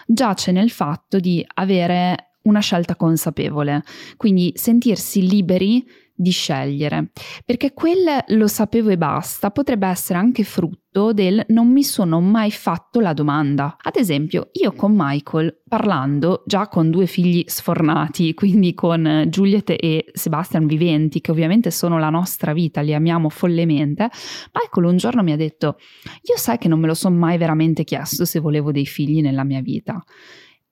giace 0.04 0.50
nel 0.50 0.70
fatto 0.70 1.20
di 1.20 1.44
avere 1.54 2.32
una 2.42 2.60
scelta 2.60 2.96
consapevole, 2.96 3.84
quindi 4.16 4.50
sentirsi 4.56 5.28
liberi 5.28 5.86
di 6.18 6.30
scegliere, 6.30 7.10
perché 7.44 7.72
quel 7.72 8.24
lo 8.26 8.48
sapevo 8.48 8.90
e 8.90 8.98
basta 8.98 9.52
potrebbe 9.52 9.86
essere 9.86 10.18
anche 10.18 10.42
frutto 10.42 11.12
del 11.12 11.44
non 11.48 11.70
mi 11.70 11.84
sono 11.84 12.20
mai 12.20 12.50
fatto 12.50 12.98
la 12.98 13.12
domanda. 13.12 13.76
Ad 13.80 13.94
esempio, 13.94 14.48
io 14.54 14.72
con 14.72 14.94
Michael, 14.96 15.62
parlando 15.68 16.42
già 16.44 16.66
con 16.66 16.90
due 16.90 17.06
figli 17.06 17.44
sfornati, 17.46 18.34
quindi 18.34 18.74
con 18.74 19.26
Juliet 19.28 19.70
e 19.78 20.06
Sebastian 20.12 20.66
viventi, 20.66 21.20
che 21.20 21.30
ovviamente 21.30 21.70
sono 21.70 21.98
la 21.98 22.10
nostra 22.10 22.52
vita, 22.52 22.80
li 22.80 22.94
amiamo 22.94 23.28
follemente, 23.28 24.10
Michael 24.52 24.86
un 24.86 24.96
giorno 24.96 25.22
mi 25.22 25.30
ha 25.30 25.36
detto, 25.36 25.76
io 26.22 26.36
sai 26.36 26.58
che 26.58 26.66
non 26.66 26.80
me 26.80 26.88
lo 26.88 26.94
sono 26.94 27.16
mai 27.16 27.38
veramente 27.38 27.84
chiesto 27.84 28.24
se 28.24 28.40
volevo 28.40 28.72
dei 28.72 28.86
figli 28.86 29.20
nella 29.20 29.44
mia 29.44 29.60
vita. 29.60 30.02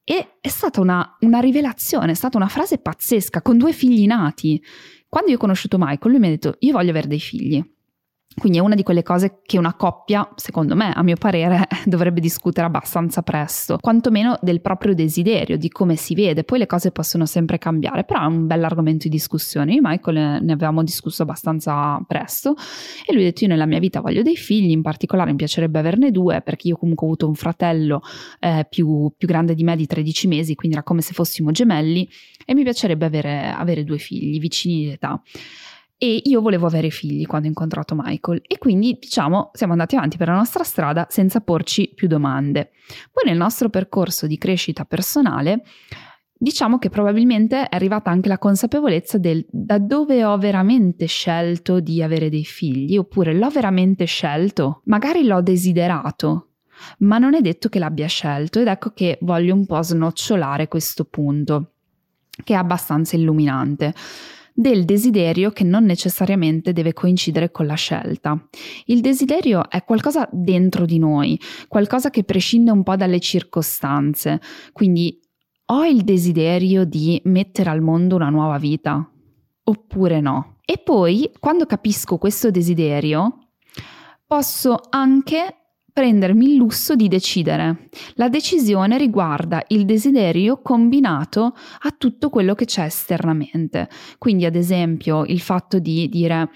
E 0.08 0.36
è 0.40 0.46
stata 0.46 0.80
una, 0.80 1.16
una 1.22 1.40
rivelazione, 1.40 2.12
è 2.12 2.14
stata 2.14 2.36
una 2.36 2.46
frase 2.46 2.78
pazzesca, 2.78 3.42
con 3.42 3.58
due 3.58 3.72
figli 3.72 4.06
nati. 4.06 4.62
Quando 5.16 5.32
io 5.32 5.40
ho 5.40 5.46
conosciuto 5.46 5.78
Michael, 5.78 6.10
lui 6.10 6.18
mi 6.20 6.26
ha 6.26 6.30
detto: 6.30 6.56
Io 6.58 6.72
voglio 6.72 6.90
avere 6.90 7.08
dei 7.08 7.18
figli. 7.18 7.64
Quindi 8.38 8.58
è 8.58 8.60
una 8.60 8.74
di 8.74 8.82
quelle 8.82 9.02
cose 9.02 9.40
che 9.46 9.56
una 9.56 9.74
coppia, 9.74 10.28
secondo 10.34 10.76
me, 10.76 10.92
a 10.92 11.02
mio 11.02 11.16
parere, 11.16 11.66
dovrebbe 11.86 12.20
discutere 12.20 12.66
abbastanza 12.66 13.22
presto, 13.22 13.78
quantomeno 13.80 14.38
del 14.42 14.60
proprio 14.60 14.94
desiderio, 14.94 15.56
di 15.56 15.70
come 15.70 15.96
si 15.96 16.14
vede. 16.14 16.44
Poi 16.44 16.58
le 16.58 16.66
cose 16.66 16.90
possono 16.90 17.24
sempre 17.24 17.56
cambiare, 17.56 18.04
però 18.04 18.20
è 18.20 18.26
un 18.26 18.46
bell'argomento 18.46 19.04
di 19.04 19.08
discussione. 19.08 19.72
Io 19.72 19.78
e 19.78 19.80
Michael 19.82 20.42
ne 20.44 20.52
avevamo 20.52 20.82
discusso 20.82 21.22
abbastanza 21.22 21.98
presto 22.06 22.54
e 23.06 23.14
lui 23.14 23.22
ha 23.22 23.24
detto 23.24 23.44
io 23.44 23.48
nella 23.50 23.64
mia 23.64 23.78
vita 23.78 24.00
voglio 24.00 24.20
dei 24.20 24.36
figli, 24.36 24.70
in 24.70 24.82
particolare 24.82 25.30
mi 25.30 25.36
piacerebbe 25.36 25.78
averne 25.78 26.10
due 26.10 26.42
perché 26.42 26.68
io 26.68 26.76
comunque 26.76 27.06
ho 27.06 27.10
avuto 27.10 27.28
un 27.28 27.34
fratello 27.34 28.02
eh, 28.40 28.66
più, 28.68 29.10
più, 29.16 29.26
grande 29.26 29.54
di 29.54 29.64
me 29.64 29.76
di 29.76 29.86
13 29.86 30.28
mesi, 30.28 30.54
quindi 30.54 30.76
era 30.76 30.84
come 30.84 31.00
se 31.00 31.14
fossimo 31.14 31.52
gemelli 31.52 32.06
e 32.44 32.52
mi 32.52 32.64
piacerebbe 32.64 33.06
avere, 33.06 33.50
avere 33.50 33.82
due 33.82 33.96
figli 33.96 34.38
vicini 34.38 34.84
di 34.84 34.90
età 34.90 35.20
e 35.98 36.20
io 36.24 36.40
volevo 36.40 36.66
avere 36.66 36.90
figli 36.90 37.26
quando 37.26 37.46
ho 37.46 37.50
incontrato 37.50 37.94
Michael. 37.96 38.42
E 38.46 38.58
quindi 38.58 38.98
diciamo 39.00 39.50
siamo 39.52 39.72
andati 39.72 39.96
avanti 39.96 40.16
per 40.16 40.28
la 40.28 40.34
nostra 40.34 40.64
strada 40.64 41.06
senza 41.08 41.40
porci 41.40 41.92
più 41.94 42.06
domande. 42.08 42.72
Poi 43.10 43.24
nel 43.24 43.36
nostro 43.36 43.70
percorso 43.70 44.26
di 44.26 44.38
crescita 44.38 44.84
personale 44.84 45.62
diciamo 46.38 46.78
che 46.78 46.90
probabilmente 46.90 47.68
è 47.68 47.74
arrivata 47.74 48.10
anche 48.10 48.28
la 48.28 48.38
consapevolezza 48.38 49.16
del 49.16 49.46
da 49.50 49.78
dove 49.78 50.22
ho 50.24 50.36
veramente 50.36 51.06
scelto 51.06 51.80
di 51.80 52.02
avere 52.02 52.28
dei 52.28 52.44
figli 52.44 52.98
oppure 52.98 53.32
l'ho 53.34 53.48
veramente 53.48 54.04
scelto, 54.04 54.82
magari 54.84 55.24
l'ho 55.24 55.40
desiderato, 55.40 56.50
ma 56.98 57.16
non 57.16 57.34
è 57.34 57.40
detto 57.40 57.70
che 57.70 57.78
l'abbia 57.78 58.06
scelto 58.06 58.60
ed 58.60 58.66
ecco 58.66 58.90
che 58.90 59.18
voglio 59.22 59.54
un 59.54 59.64
po' 59.64 59.80
snocciolare 59.80 60.68
questo 60.68 61.04
punto 61.04 61.72
che 62.44 62.52
è 62.52 62.56
abbastanza 62.56 63.16
illuminante 63.16 63.94
del 64.58 64.86
desiderio 64.86 65.50
che 65.50 65.64
non 65.64 65.84
necessariamente 65.84 66.72
deve 66.72 66.94
coincidere 66.94 67.50
con 67.50 67.66
la 67.66 67.74
scelta. 67.74 68.42
Il 68.86 69.02
desiderio 69.02 69.68
è 69.68 69.84
qualcosa 69.84 70.26
dentro 70.32 70.86
di 70.86 70.98
noi, 70.98 71.38
qualcosa 71.68 72.08
che 72.08 72.24
prescinde 72.24 72.70
un 72.70 72.82
po' 72.82 72.96
dalle 72.96 73.20
circostanze. 73.20 74.40
Quindi 74.72 75.20
ho 75.66 75.84
il 75.84 76.02
desiderio 76.04 76.84
di 76.84 77.20
mettere 77.24 77.68
al 77.68 77.82
mondo 77.82 78.16
una 78.16 78.30
nuova 78.30 78.56
vita? 78.56 79.06
Oppure 79.64 80.20
no? 80.20 80.56
E 80.64 80.78
poi, 80.78 81.30
quando 81.38 81.66
capisco 81.66 82.16
questo 82.16 82.50
desiderio, 82.50 83.50
posso 84.26 84.80
anche 84.88 85.65
prendermi 85.96 86.50
il 86.50 86.56
lusso 86.56 86.94
di 86.94 87.08
decidere. 87.08 87.88
La 88.16 88.28
decisione 88.28 88.98
riguarda 88.98 89.64
il 89.68 89.86
desiderio 89.86 90.60
combinato 90.60 91.54
a 91.54 91.94
tutto 91.96 92.28
quello 92.28 92.54
che 92.54 92.66
c'è 92.66 92.84
esternamente. 92.84 93.88
Quindi, 94.18 94.44
ad 94.44 94.56
esempio, 94.56 95.24
il 95.24 95.40
fatto 95.40 95.78
di 95.78 96.06
dire 96.10 96.50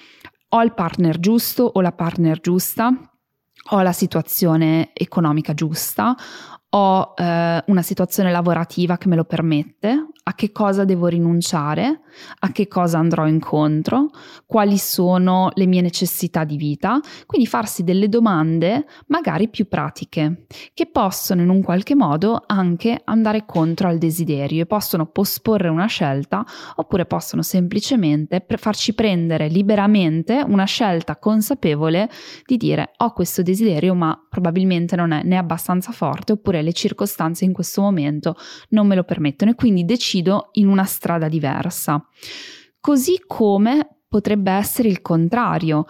ho 0.46 0.62
il 0.62 0.74
partner 0.74 1.18
giusto 1.18 1.62
o 1.62 1.80
la 1.80 1.92
partner 1.92 2.38
giusta, 2.38 2.92
ho 3.70 3.80
la 3.80 3.92
situazione 3.92 4.90
economica 4.92 5.54
giusta, 5.54 6.14
ho 6.70 7.14
eh, 7.16 7.62
una 7.66 7.82
situazione 7.82 8.30
lavorativa 8.30 8.96
che 8.96 9.08
me 9.08 9.16
lo 9.16 9.24
permette, 9.24 10.06
a 10.22 10.34
che 10.34 10.52
cosa 10.52 10.84
devo 10.84 11.08
rinunciare, 11.08 12.02
a 12.40 12.52
che 12.52 12.68
cosa 12.68 12.98
andrò 12.98 13.26
incontro, 13.26 14.10
quali 14.46 14.78
sono 14.78 15.50
le 15.54 15.66
mie 15.66 15.80
necessità 15.80 16.44
di 16.44 16.56
vita, 16.56 17.00
quindi 17.26 17.48
farsi 17.48 17.82
delle 17.82 18.08
domande 18.08 18.86
magari 19.06 19.48
più 19.48 19.66
pratiche, 19.66 20.46
che 20.72 20.86
possono 20.86 21.42
in 21.42 21.48
un 21.48 21.62
qualche 21.62 21.96
modo 21.96 22.44
anche 22.46 23.00
andare 23.04 23.44
contro 23.44 23.88
al 23.88 23.98
desiderio 23.98 24.62
e 24.62 24.66
possono 24.66 25.06
posporre 25.06 25.68
una 25.68 25.86
scelta 25.86 26.44
oppure 26.76 27.06
possono 27.06 27.42
semplicemente 27.42 28.44
farci 28.56 28.94
prendere 28.94 29.48
liberamente 29.48 30.44
una 30.46 30.64
scelta 30.64 31.16
consapevole 31.16 32.08
di 32.44 32.56
dire 32.56 32.92
ho 32.98 33.12
questo 33.12 33.42
desiderio 33.42 33.94
ma 33.94 34.18
probabilmente 34.28 34.96
non 34.96 35.12
è 35.12 35.22
né 35.24 35.36
abbastanza 35.36 35.92
forte 35.92 36.32
oppure 36.32 36.59
le 36.62 36.72
circostanze 36.72 37.44
in 37.44 37.52
questo 37.52 37.80
momento 37.80 38.36
non 38.70 38.86
me 38.86 38.94
lo 38.94 39.04
permettono 39.04 39.50
e 39.50 39.54
quindi 39.54 39.84
decido 39.84 40.48
in 40.52 40.68
una 40.68 40.84
strada 40.84 41.28
diversa. 41.28 42.04
Così 42.80 43.22
come 43.26 44.02
potrebbe 44.08 44.50
essere 44.50 44.88
il 44.88 45.02
contrario, 45.02 45.84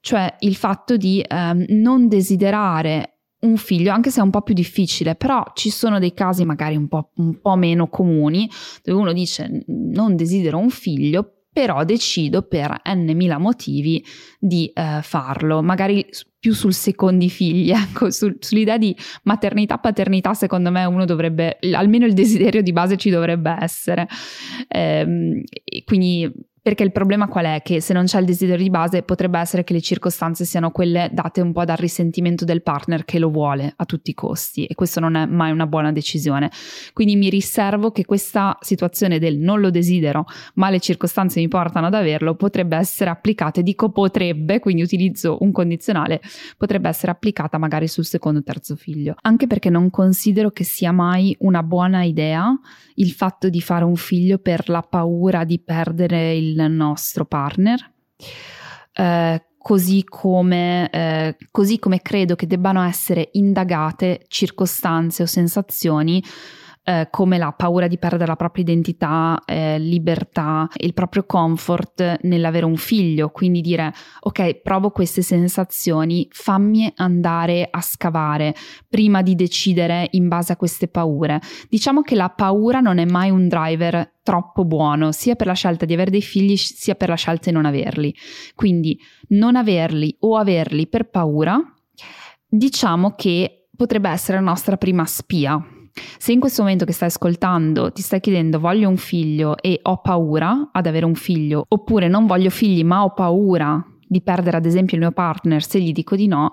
cioè 0.00 0.34
il 0.40 0.56
fatto 0.56 0.96
di 0.96 1.20
eh, 1.20 1.66
non 1.68 2.08
desiderare 2.08 3.12
un 3.42 3.56
figlio, 3.56 3.92
anche 3.92 4.10
se 4.10 4.20
è 4.20 4.22
un 4.22 4.30
po' 4.30 4.42
più 4.42 4.54
difficile, 4.54 5.14
però 5.14 5.42
ci 5.54 5.70
sono 5.70 5.98
dei 5.98 6.14
casi 6.14 6.44
magari 6.44 6.76
un 6.76 6.88
po', 6.88 7.10
un 7.16 7.40
po 7.40 7.56
meno 7.56 7.88
comuni 7.88 8.48
dove 8.82 9.00
uno 9.00 9.12
dice 9.12 9.64
non 9.66 10.16
desidero 10.16 10.58
un 10.58 10.70
figlio, 10.70 11.44
però 11.52 11.84
decido 11.84 12.42
per 12.42 12.80
n 12.84 13.10
mila 13.14 13.38
motivi 13.38 14.04
di 14.38 14.70
eh, 14.72 15.00
farlo, 15.02 15.62
magari 15.62 16.06
più 16.42 16.54
sul 16.54 16.74
secondi 16.74 17.30
figli, 17.30 17.70
ecco, 17.70 18.10
sul, 18.10 18.36
sull'idea 18.40 18.76
di 18.76 18.96
maternità, 19.22 19.78
paternità, 19.78 20.34
secondo 20.34 20.72
me 20.72 20.84
uno 20.84 21.04
dovrebbe, 21.04 21.58
almeno 21.72 22.04
il 22.04 22.14
desiderio 22.14 22.62
di 22.62 22.72
base 22.72 22.96
ci 22.96 23.10
dovrebbe 23.10 23.56
essere. 23.60 24.08
Eh, 24.66 25.44
quindi 25.84 26.28
perché 26.62 26.84
il 26.84 26.92
problema 26.92 27.26
qual 27.26 27.46
è? 27.46 27.60
Che 27.60 27.80
se 27.80 27.92
non 27.92 28.04
c'è 28.04 28.20
il 28.20 28.24
desiderio 28.24 28.62
di 28.62 28.70
base 28.70 29.02
potrebbe 29.02 29.40
essere 29.40 29.64
che 29.64 29.72
le 29.72 29.80
circostanze 29.80 30.44
siano 30.44 30.70
quelle 30.70 31.10
date 31.12 31.40
un 31.40 31.50
po' 31.52 31.64
dal 31.64 31.76
risentimento 31.76 32.44
del 32.44 32.62
partner 32.62 33.04
che 33.04 33.18
lo 33.18 33.30
vuole 33.30 33.72
a 33.76 33.84
tutti 33.84 34.10
i 34.10 34.14
costi 34.14 34.66
e 34.66 34.76
questo 34.76 35.00
non 35.00 35.16
è 35.16 35.26
mai 35.26 35.50
una 35.50 35.66
buona 35.66 35.90
decisione. 35.90 36.52
Quindi 36.92 37.16
mi 37.16 37.30
riservo 37.30 37.90
che 37.90 38.04
questa 38.04 38.56
situazione 38.60 39.18
del 39.18 39.38
non 39.38 39.58
lo 39.58 39.70
desidero 39.70 40.24
ma 40.54 40.70
le 40.70 40.78
circostanze 40.78 41.40
mi 41.40 41.48
portano 41.48 41.88
ad 41.88 41.94
averlo 41.94 42.36
potrebbe 42.36 42.76
essere 42.76 43.10
applicata, 43.10 43.60
dico 43.60 43.90
potrebbe, 43.90 44.60
quindi 44.60 44.82
utilizzo 44.82 45.38
un 45.40 45.50
condizionale, 45.50 46.20
potrebbe 46.56 46.88
essere 46.88 47.10
applicata 47.10 47.58
magari 47.58 47.88
sul 47.88 48.04
secondo 48.04 48.38
o 48.38 48.42
terzo 48.44 48.76
figlio. 48.76 49.16
Anche 49.22 49.48
perché 49.48 49.68
non 49.68 49.90
considero 49.90 50.52
che 50.52 50.62
sia 50.62 50.92
mai 50.92 51.34
una 51.40 51.64
buona 51.64 52.04
idea 52.04 52.56
il 52.96 53.10
fatto 53.10 53.48
di 53.48 53.60
fare 53.60 53.84
un 53.84 53.96
figlio 53.96 54.38
per 54.38 54.68
la 54.68 54.82
paura 54.82 55.42
di 55.42 55.58
perdere 55.58 56.36
il 56.36 56.51
il 56.52 56.70
nostro 56.70 57.24
partner. 57.24 57.92
Eh, 58.92 59.46
così 59.58 60.04
come, 60.04 60.90
eh, 60.90 61.36
così 61.50 61.78
come 61.78 62.02
credo 62.02 62.34
che 62.34 62.46
debbano 62.46 62.82
essere 62.82 63.28
indagate 63.32 64.24
circostanze 64.26 65.22
o 65.22 65.26
sensazioni 65.26 66.22
eh, 66.84 67.08
come 67.10 67.38
la 67.38 67.52
paura 67.52 67.86
di 67.86 67.96
perdere 67.96 68.26
la 68.26 68.36
propria 68.36 68.64
identità, 68.64 69.42
eh, 69.46 69.78
libertà, 69.78 70.68
il 70.78 70.94
proprio 70.94 71.24
comfort 71.24 72.18
nell'avere 72.22 72.64
un 72.64 72.76
figlio, 72.76 73.30
quindi 73.30 73.60
dire 73.60 73.92
ok, 74.20 74.62
provo 74.62 74.90
queste 74.90 75.22
sensazioni, 75.22 76.26
fammi 76.30 76.92
andare 76.96 77.68
a 77.70 77.80
scavare 77.80 78.54
prima 78.88 79.22
di 79.22 79.34
decidere 79.34 80.08
in 80.12 80.26
base 80.26 80.52
a 80.52 80.56
queste 80.56 80.88
paure. 80.88 81.40
Diciamo 81.68 82.02
che 82.02 82.16
la 82.16 82.30
paura 82.30 82.80
non 82.80 82.98
è 82.98 83.04
mai 83.04 83.30
un 83.30 83.46
driver 83.46 84.14
troppo 84.24 84.64
buono, 84.64 85.12
sia 85.12 85.36
per 85.36 85.46
la 85.46 85.52
scelta 85.52 85.84
di 85.84 85.92
avere 85.92 86.10
dei 86.10 86.22
figli, 86.22 86.56
sia 86.56 86.94
per 86.94 87.08
la 87.08 87.14
scelta 87.14 87.50
di 87.50 87.54
non 87.54 87.64
averli. 87.64 88.14
Quindi 88.54 88.98
non 89.28 89.54
averli 89.54 90.16
o 90.20 90.36
averli 90.36 90.88
per 90.88 91.08
paura, 91.08 91.60
diciamo 92.48 93.14
che 93.14 93.68
potrebbe 93.74 94.10
essere 94.10 94.38
la 94.38 94.44
nostra 94.44 94.76
prima 94.76 95.04
spia 95.06 95.64
se 96.18 96.32
in 96.32 96.40
questo 96.40 96.62
momento 96.62 96.84
che 96.84 96.92
stai 96.92 97.08
ascoltando 97.08 97.92
ti 97.92 98.02
stai 98.02 98.20
chiedendo 98.20 98.58
voglio 98.58 98.88
un 98.88 98.96
figlio 98.96 99.56
e 99.58 99.78
ho 99.82 100.00
paura 100.00 100.70
ad 100.72 100.86
avere 100.86 101.04
un 101.04 101.14
figlio, 101.14 101.64
oppure 101.68 102.08
non 102.08 102.26
voglio 102.26 102.50
figli 102.50 102.84
ma 102.84 103.04
ho 103.04 103.12
paura 103.12 103.84
di 104.06 104.22
perdere 104.22 104.56
ad 104.56 104.66
esempio 104.66 104.96
il 104.96 105.02
mio 105.02 105.12
partner 105.12 105.62
se 105.62 105.80
gli 105.80 105.92
dico 105.92 106.16
di 106.16 106.26
no, 106.26 106.50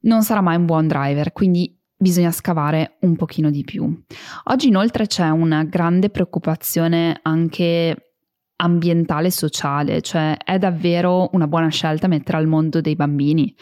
non 0.00 0.22
sarà 0.22 0.40
mai 0.40 0.56
un 0.56 0.66
buon 0.66 0.86
driver, 0.86 1.32
quindi 1.32 1.74
bisogna 1.96 2.30
scavare 2.30 2.98
un 3.00 3.16
pochino 3.16 3.50
di 3.50 3.64
più. 3.64 4.04
Oggi 4.44 4.68
inoltre 4.68 5.06
c'è 5.06 5.28
una 5.30 5.64
grande 5.64 6.10
preoccupazione 6.10 7.18
anche 7.22 8.05
ambientale 8.56 9.28
e 9.28 9.32
sociale, 9.32 10.00
cioè 10.00 10.36
è 10.36 10.58
davvero 10.58 11.28
una 11.32 11.46
buona 11.46 11.68
scelta 11.68 12.08
mettere 12.08 12.38
al 12.38 12.46
mondo 12.46 12.80
dei 12.80 12.96
bambini. 12.96 13.54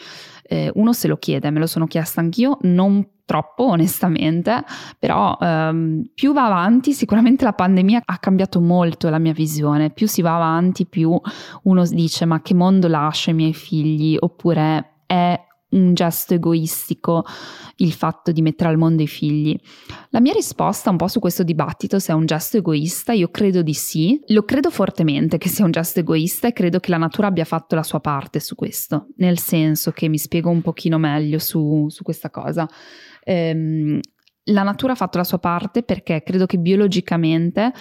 Eh, 0.47 0.71
uno 0.75 0.93
se 0.93 1.07
lo 1.07 1.17
chiede, 1.17 1.49
me 1.49 1.59
lo 1.59 1.67
sono 1.67 1.87
chiesta 1.87 2.21
anch'io, 2.21 2.57
non 2.61 3.05
troppo 3.25 3.65
onestamente, 3.69 4.63
però 4.99 5.35
ehm, 5.39 6.11
più 6.13 6.31
va 6.31 6.45
avanti, 6.45 6.93
sicuramente 6.93 7.43
la 7.43 7.53
pandemia 7.53 8.03
ha 8.05 8.17
cambiato 8.19 8.61
molto 8.61 9.09
la 9.09 9.17
mia 9.17 9.33
visione, 9.33 9.89
più 9.89 10.07
si 10.07 10.21
va 10.21 10.35
avanti 10.35 10.85
più 10.85 11.19
uno 11.63 11.85
dice 11.87 12.25
ma 12.25 12.41
che 12.41 12.53
mondo 12.53 12.87
lascio 12.87 13.31
ai 13.31 13.35
miei 13.35 13.53
figli 13.53 14.15
oppure 14.19 14.99
è 15.07 15.39
un 15.75 15.93
gesto 15.93 16.33
egoistico 16.33 17.25
il 17.77 17.93
fatto 17.93 18.31
di 18.31 18.41
mettere 18.41 18.69
al 18.69 18.77
mondo 18.77 19.01
i 19.01 19.07
figli? 19.07 19.57
La 20.09 20.19
mia 20.19 20.33
risposta 20.33 20.89
un 20.89 20.97
po' 20.97 21.07
su 21.07 21.19
questo 21.19 21.43
dibattito, 21.43 21.99
se 21.99 22.11
è 22.11 22.15
un 22.15 22.25
gesto 22.25 22.57
egoista, 22.57 23.13
io 23.13 23.29
credo 23.29 23.61
di 23.61 23.73
sì. 23.73 24.19
Lo 24.27 24.43
credo 24.43 24.69
fortemente 24.69 25.37
che 25.37 25.49
sia 25.49 25.65
un 25.65 25.71
gesto 25.71 25.99
egoista 25.99 26.47
e 26.47 26.53
credo 26.53 26.79
che 26.79 26.89
la 26.89 26.97
natura 26.97 27.27
abbia 27.27 27.45
fatto 27.45 27.75
la 27.75 27.83
sua 27.83 27.99
parte 27.99 28.39
su 28.39 28.55
questo, 28.55 29.07
nel 29.17 29.39
senso 29.39 29.91
che 29.91 30.07
mi 30.07 30.17
spiego 30.17 30.49
un 30.49 30.61
pochino 30.61 30.97
meglio 30.97 31.39
su, 31.39 31.87
su 31.89 32.03
questa 32.03 32.29
cosa. 32.29 32.67
Ehm, 33.23 33.99
la 34.49 34.63
natura 34.63 34.93
ha 34.93 34.95
fatto 34.95 35.17
la 35.17 35.23
sua 35.23 35.39
parte 35.39 35.81
perché 35.81 36.21
credo 36.23 36.45
che 36.45 36.57
biologicamente 36.57 37.73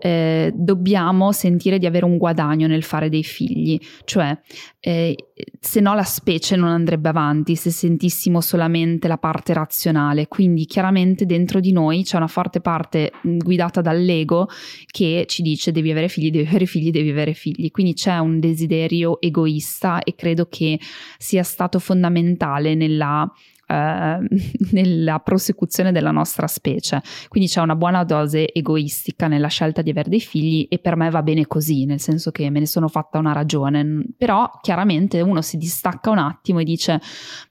eh, 0.00 0.52
dobbiamo 0.54 1.30
sentire 1.32 1.78
di 1.78 1.86
avere 1.86 2.04
un 2.04 2.16
guadagno 2.16 2.66
nel 2.66 2.82
fare 2.82 3.08
dei 3.08 3.22
figli, 3.22 3.78
cioè 4.04 4.36
eh, 4.80 5.14
se 5.60 5.80
no 5.80 5.94
la 5.94 6.02
specie 6.02 6.56
non 6.56 6.70
andrebbe 6.70 7.08
avanti 7.08 7.54
se 7.54 7.70
sentissimo 7.70 8.40
solamente 8.40 9.06
la 9.06 9.18
parte 9.18 9.52
razionale, 9.52 10.26
quindi 10.26 10.66
chiaramente 10.66 11.24
dentro 11.24 11.60
di 11.60 11.70
noi 11.70 12.02
c'è 12.02 12.16
una 12.16 12.26
forte 12.26 12.60
parte 12.60 13.12
guidata 13.22 13.80
dall'ego 13.80 14.48
che 14.86 15.24
ci 15.28 15.42
dice 15.42 15.70
devi 15.70 15.90
avere 15.90 16.08
figli, 16.08 16.30
devi 16.30 16.48
avere 16.48 16.66
figli, 16.66 16.90
devi 16.90 17.10
avere 17.10 17.34
figli, 17.34 17.70
quindi 17.70 17.94
c'è 17.94 18.18
un 18.18 18.40
desiderio 18.40 19.20
egoista 19.20 20.02
e 20.02 20.16
credo 20.16 20.46
che 20.48 20.80
sia 21.16 21.44
stato 21.44 21.78
fondamentale 21.78 22.74
nella 22.74 23.30
eh, 23.68 24.18
nella 24.72 25.18
prosecuzione 25.20 25.92
della 25.92 26.10
nostra 26.10 26.46
specie. 26.46 27.02
Quindi 27.28 27.48
c'è 27.48 27.60
una 27.60 27.76
buona 27.76 28.04
dose 28.04 28.52
egoistica 28.52 29.28
nella 29.28 29.48
scelta 29.48 29.82
di 29.82 29.90
avere 29.90 30.08
dei 30.08 30.20
figli 30.20 30.66
e 30.70 30.78
per 30.78 30.96
me 30.96 31.10
va 31.10 31.22
bene 31.22 31.46
così, 31.46 31.84
nel 31.84 32.00
senso 32.00 32.30
che 32.30 32.48
me 32.50 32.60
ne 32.60 32.66
sono 32.66 32.88
fatta 32.88 33.18
una 33.18 33.32
ragione. 33.32 34.04
Però 34.16 34.50
chiaramente 34.62 35.20
uno 35.20 35.42
si 35.42 35.56
distacca 35.56 36.10
un 36.10 36.18
attimo 36.18 36.60
e 36.60 36.64
dice 36.64 37.00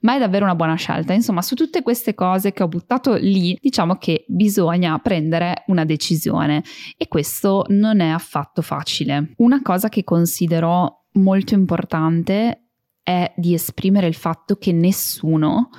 ma 0.00 0.16
è 0.16 0.18
davvero 0.18 0.44
una 0.44 0.54
buona 0.54 0.74
scelta. 0.74 1.12
Insomma, 1.12 1.42
su 1.42 1.54
tutte 1.54 1.82
queste 1.82 2.14
cose 2.14 2.52
che 2.52 2.62
ho 2.62 2.68
buttato 2.68 3.14
lì, 3.14 3.56
diciamo 3.60 3.96
che 3.96 4.24
bisogna 4.26 4.98
prendere 4.98 5.64
una 5.66 5.84
decisione 5.84 6.62
e 6.96 7.08
questo 7.08 7.64
non 7.68 8.00
è 8.00 8.08
affatto 8.08 8.62
facile. 8.62 9.32
Una 9.36 9.62
cosa 9.62 9.88
che 9.88 10.04
considero 10.04 11.04
molto 11.12 11.54
importante 11.54 12.67
è 13.08 13.32
di 13.36 13.54
esprimere 13.54 14.06
il 14.06 14.14
fatto 14.14 14.56
che 14.56 14.70
nessuno, 14.70 15.70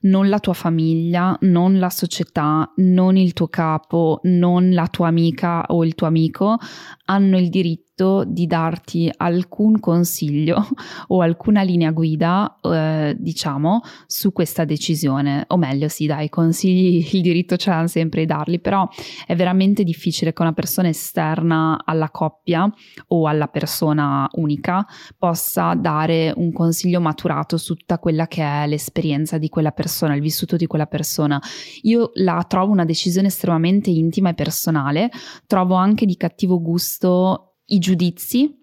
non 0.00 0.30
la 0.30 0.38
tua 0.38 0.54
famiglia, 0.54 1.36
non 1.42 1.78
la 1.78 1.90
società, 1.90 2.72
non 2.76 3.18
il 3.18 3.34
tuo 3.34 3.48
capo, 3.48 4.20
non 4.22 4.72
la 4.72 4.86
tua 4.86 5.08
amica 5.08 5.66
o 5.66 5.84
il 5.84 5.94
tuo 5.94 6.06
amico 6.06 6.56
hanno 7.04 7.36
il 7.36 7.50
diritto 7.50 7.87
diritto 7.98 8.24
di 8.24 8.46
darti 8.46 9.10
alcun 9.16 9.80
consiglio 9.80 10.64
o 11.08 11.20
alcuna 11.20 11.62
linea 11.62 11.90
guida, 11.90 12.58
eh, 12.62 13.16
diciamo, 13.18 13.80
su 14.06 14.32
questa 14.32 14.64
decisione. 14.64 15.44
O 15.48 15.56
meglio, 15.56 15.88
sì, 15.88 16.06
dai, 16.06 16.28
consigli 16.28 17.06
il 17.16 17.22
diritto 17.22 17.56
ce 17.56 17.70
l'hanno 17.70 17.88
sempre 17.88 18.20
di 18.20 18.26
darli, 18.26 18.60
però 18.60 18.88
è 19.26 19.34
veramente 19.34 19.82
difficile 19.82 20.32
che 20.32 20.42
una 20.42 20.52
persona 20.52 20.88
esterna 20.88 21.82
alla 21.84 22.10
coppia 22.10 22.70
o 23.08 23.26
alla 23.26 23.48
persona 23.48 24.28
unica 24.34 24.86
possa 25.16 25.74
dare 25.74 26.32
un 26.36 26.52
consiglio 26.52 27.00
maturato 27.00 27.56
su 27.56 27.74
tutta 27.74 27.98
quella 27.98 28.28
che 28.28 28.42
è 28.42 28.66
l'esperienza 28.66 29.38
di 29.38 29.48
quella 29.48 29.72
persona, 29.72 30.14
il 30.14 30.20
vissuto 30.20 30.56
di 30.56 30.66
quella 30.66 30.86
persona. 30.86 31.40
Io 31.82 32.10
la 32.14 32.44
trovo 32.46 32.72
una 32.72 32.84
decisione 32.84 33.28
estremamente 33.28 33.90
intima 33.90 34.30
e 34.30 34.34
personale, 34.34 35.10
trovo 35.46 35.74
anche 35.74 36.06
di 36.06 36.16
cattivo 36.16 36.60
gusto 36.60 37.47
i 37.70 37.78
giudizi 37.78 38.58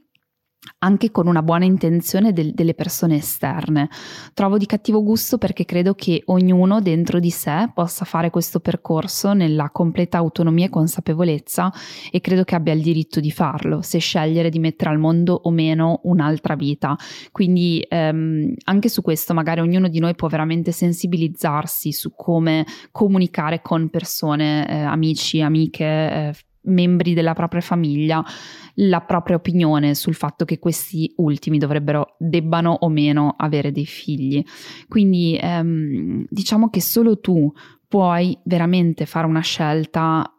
anche 0.80 1.12
con 1.12 1.28
una 1.28 1.42
buona 1.42 1.66
intenzione 1.66 2.34
del, 2.34 2.54
delle 2.54 2.74
persone 2.74 3.18
esterne. 3.18 3.90
Trovo 4.34 4.58
di 4.58 4.66
cattivo 4.66 5.04
gusto 5.04 5.38
perché 5.38 5.66
credo 5.66 5.94
che 5.94 6.24
ognuno 6.26 6.82
dentro 6.82 7.20
di 7.20 7.30
sé 7.30 7.70
possa 7.74 8.06
fare 8.06 8.30
questo 8.30 8.60
percorso 8.60 9.34
nella 9.34 9.70
completa 9.72 10.18
autonomia 10.18 10.66
e 10.66 10.70
consapevolezza 10.70 11.72
e 12.12 12.22
credo 12.22 12.44
che 12.44 12.56
abbia 12.56 12.74
il 12.74 12.82
diritto 12.82 13.20
di 13.20 13.32
farlo, 13.32 13.82
se 13.82 14.00
scegliere 14.00 14.50
di 14.50 14.60
mettere 14.60 14.92
al 14.92 15.00
mondo 15.00 15.40
o 15.44 15.50
meno 15.52 16.02
un'altra 16.04 16.56
vita. 16.56 16.96
Quindi 17.32 17.86
ehm, 17.88 18.54
anche 18.66 18.90
su 18.90 19.02
questo 19.02 19.34
magari 19.34 19.62
ognuno 19.62 19.88
di 19.88 20.00
noi 20.00 20.16
può 20.16 20.28
veramente 20.28 20.72
sensibilizzarsi 20.72 21.92
su 21.92 22.14
come 22.16 22.66
comunicare 22.92 23.62
con 23.62 23.90
persone, 23.90 24.68
eh, 24.68 24.82
amici, 24.82 25.42
amiche, 25.42 25.86
eh, 25.86 26.34
membri 26.66 27.14
della 27.14 27.34
propria 27.34 27.62
famiglia 27.62 28.24
la 28.76 29.02
propria 29.02 29.38
opinione 29.38 29.96
sul 29.96 30.16
fatto 30.16 30.46
che 30.46 30.60
questi 30.60 31.14
ultimi 31.18 31.58
dovrebbero, 31.58 32.16
debbano 32.18 32.76
o 32.82 32.90
meno 32.90 33.34
avere 33.38 33.72
dei 33.72 33.86
figli. 33.86 34.44
Quindi 34.88 35.38
ehm, 35.42 36.26
diciamo 36.30 36.70
che 36.70 36.82
solo 36.82 37.20
tu 37.20 37.52
puoi 37.88 38.38
veramente 38.44 39.06
fare 39.06 39.28
una 39.28 39.42
scelta 39.42 40.30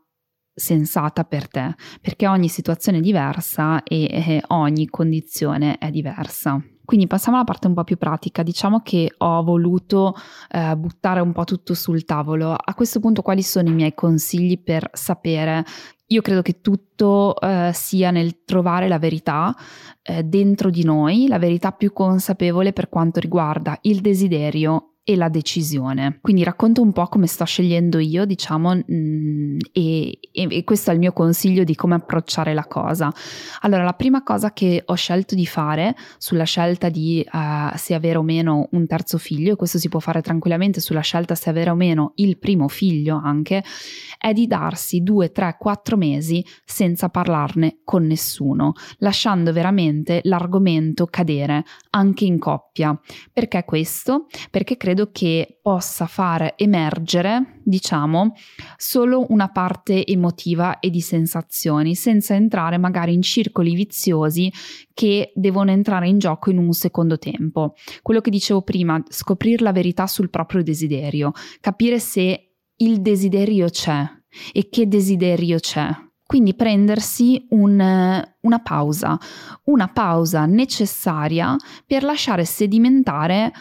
sensata 0.55 1.25
per 1.25 1.49
te, 1.49 1.75
perché 2.01 2.27
ogni 2.27 2.49
situazione 2.49 2.99
è 2.99 3.03
diversa 3.03 3.83
e, 3.83 4.05
e 4.05 4.43
ogni 4.49 4.87
condizione 4.87 5.79
è 5.79 5.91
diversa. 5.91 6.63
Quindi 6.87 7.09
passiamo 7.09 7.37
alla 7.37 7.45
parte 7.45 7.67
un 7.67 7.75
po' 7.75 7.83
più 7.83 7.99
pratica. 7.99 8.45
Diciamo 8.45 8.81
che 8.81 9.13
ho 9.19 9.43
voluto 9.43 10.15
eh, 10.49 10.77
buttare 10.77 11.19
un 11.19 11.33
po' 11.33 11.43
tutto 11.43 11.75
sul 11.75 12.05
tavolo. 12.05 12.53
A 12.53 12.75
questo 12.75 13.01
punto 13.01 13.23
quali 13.23 13.43
sono 13.43 13.69
i 13.69 13.73
miei 13.73 13.93
consigli 13.93 14.63
per 14.63 14.89
sapere 14.93 15.65
io 16.09 16.23
credo 16.23 16.43
che 16.43 16.61
tutto 16.61 17.39
eh, 17.41 17.71
sia 17.75 18.11
nel 18.11 18.45
trovare 18.45 18.89
la 18.89 18.99
verità 18.99 19.55
eh, 20.03 20.23
dentro 20.23 20.71
di 20.71 20.85
noi, 20.85 21.27
la 21.29 21.39
verità 21.39 21.73
più 21.73 21.93
consapevole 21.93 22.73
per 22.73 22.89
quanto 22.89 23.21
riguarda 23.21 23.79
il 23.83 24.01
desiderio 24.01 24.96
e 25.09 25.15
la 25.15 25.29
decisione. 25.29 26.19
Quindi 26.21 26.43
racconto 26.43 26.83
un 26.83 26.91
po' 26.91 27.07
come 27.07 27.29
sto 27.29 27.45
scegliendo 27.45 28.01
io, 28.01 28.25
diciamo, 28.25 28.75
mh, 28.75 28.83
mm, 28.93 29.59
e, 29.71 30.19
e, 30.33 30.65
questo 30.65 30.91
è 30.91 30.95
il 30.95 30.99
mio 30.99 31.13
consiglio 31.13 31.63
di 31.63 31.77
come 31.77 31.95
approcciare 31.95 32.53
la 32.55 32.65
cosa. 32.67 33.13
Allora, 33.61 33.85
la 33.85 33.93
prima 33.93 34.25
cosa 34.25 34.53
che 34.53 34.83
ho 34.85 34.95
scelto 34.95 35.37
di 35.37 35.47
fare 35.47 35.95
sulla 36.19 36.43
scelta 36.43 36.89
di 36.89 37.25
uh, 37.25 37.77
se 37.77 37.95
avere 37.95 38.19
o 38.19 38.23
meno 38.23 38.67
un 38.73 38.85
terzo 38.89 39.17
figlio, 39.17 39.53
e 39.53 39.57
questo 39.57 39.79
si 39.79 39.89
può 39.89 40.01
fare 40.01 40.23
tranquillamente 40.23 40.81
sulla 40.81 41.03
scelta 41.03 41.37
se 41.37 41.51
avere 41.51 41.71
o 41.71 41.77
meno 41.77 42.11
il 42.17 42.37
primo 42.39 42.67
figlio 42.67 43.21
anche, 43.23 43.63
è 44.19 44.33
di 44.33 44.49
darsi 44.49 45.05
due, 45.05 45.31
tre, 45.31 45.55
quattro 45.57 45.97
mesi 45.97 46.45
senza 46.65 47.11
parlarne 47.11 47.79
con 47.85 48.05
nessuno, 48.07 48.73
lasciando 48.99 49.53
veramente 49.53 50.19
l'argomento 50.25 51.07
cadere 51.07 51.63
anche 51.91 52.25
in 52.25 52.41
coppia. 52.41 52.99
Perché 53.33 53.63
questo? 53.65 54.27
Perché 54.51 54.77
credo 54.77 54.96
credo 54.97 55.11
che 55.13 55.59
possa 55.61 56.07
far 56.07 56.55
emergere, 56.57 57.61
diciamo, 57.63 58.33
solo 58.79 59.27
una 59.29 59.51
parte 59.51 60.07
emotiva 60.07 60.79
e 60.79 60.89
di 60.89 61.03
sensazioni, 61.03 61.95
senza 61.95 62.35
entrare 62.35 62.79
magari 62.79 63.13
in 63.13 63.21
circoli 63.21 63.75
viziosi 63.75 64.51
che 64.95 65.33
devono 65.35 65.71
entrare 65.71 66.09
in 66.09 66.19
gioco 66.19 66.51
in 66.51 66.57
un 66.57 66.73
secondo 66.73 67.19
tempo. 67.19 67.75
Quello 68.01 68.23
che 68.23 68.31
dicevo 68.31 68.63
prima, 68.63 69.03
scoprire 69.09 69.63
la 69.63 69.73
verità 69.73 70.07
sul 70.07 70.31
proprio 70.31 70.63
desiderio, 70.63 71.33
capire 71.61 71.99
se 71.99 72.55
il 72.77 73.03
desiderio 73.03 73.69
c'è 73.69 74.03
e 74.53 74.69
che 74.71 74.89
desiderio 74.89 75.59
c'è. 75.59 75.91
Quindi 76.25 76.55
prendersi 76.55 77.47
un, 77.51 78.25
una 78.41 78.59
pausa, 78.61 79.19
una 79.65 79.89
pausa 79.89 80.47
necessaria 80.47 81.55
per 81.87 82.03
lasciare 82.03 82.45
sedimentare 82.45 83.53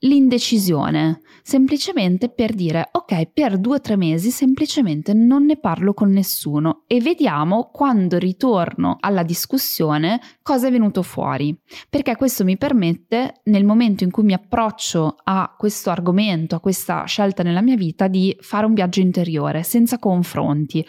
l'indecisione, 0.00 1.20
semplicemente 1.42 2.28
per 2.28 2.54
dire 2.54 2.88
ok, 2.92 3.30
per 3.32 3.58
due 3.58 3.76
o 3.76 3.80
tre 3.80 3.96
mesi 3.96 4.30
semplicemente 4.30 5.12
non 5.12 5.44
ne 5.44 5.58
parlo 5.58 5.92
con 5.92 6.10
nessuno 6.10 6.84
e 6.86 7.00
vediamo 7.00 7.70
quando 7.72 8.18
ritorno 8.18 8.96
alla 9.00 9.24
discussione 9.24 10.20
cosa 10.42 10.68
è 10.68 10.70
venuto 10.70 11.02
fuori, 11.02 11.56
perché 11.88 12.14
questo 12.16 12.44
mi 12.44 12.56
permette 12.56 13.40
nel 13.44 13.64
momento 13.64 14.04
in 14.04 14.10
cui 14.10 14.22
mi 14.22 14.34
approccio 14.34 15.16
a 15.24 15.54
questo 15.56 15.90
argomento, 15.90 16.54
a 16.54 16.60
questa 16.60 17.04
scelta 17.04 17.42
nella 17.42 17.62
mia 17.62 17.76
vita, 17.76 18.06
di 18.06 18.36
fare 18.40 18.66
un 18.66 18.74
viaggio 18.74 19.00
interiore 19.00 19.62
senza 19.62 19.98
confronti. 19.98 20.86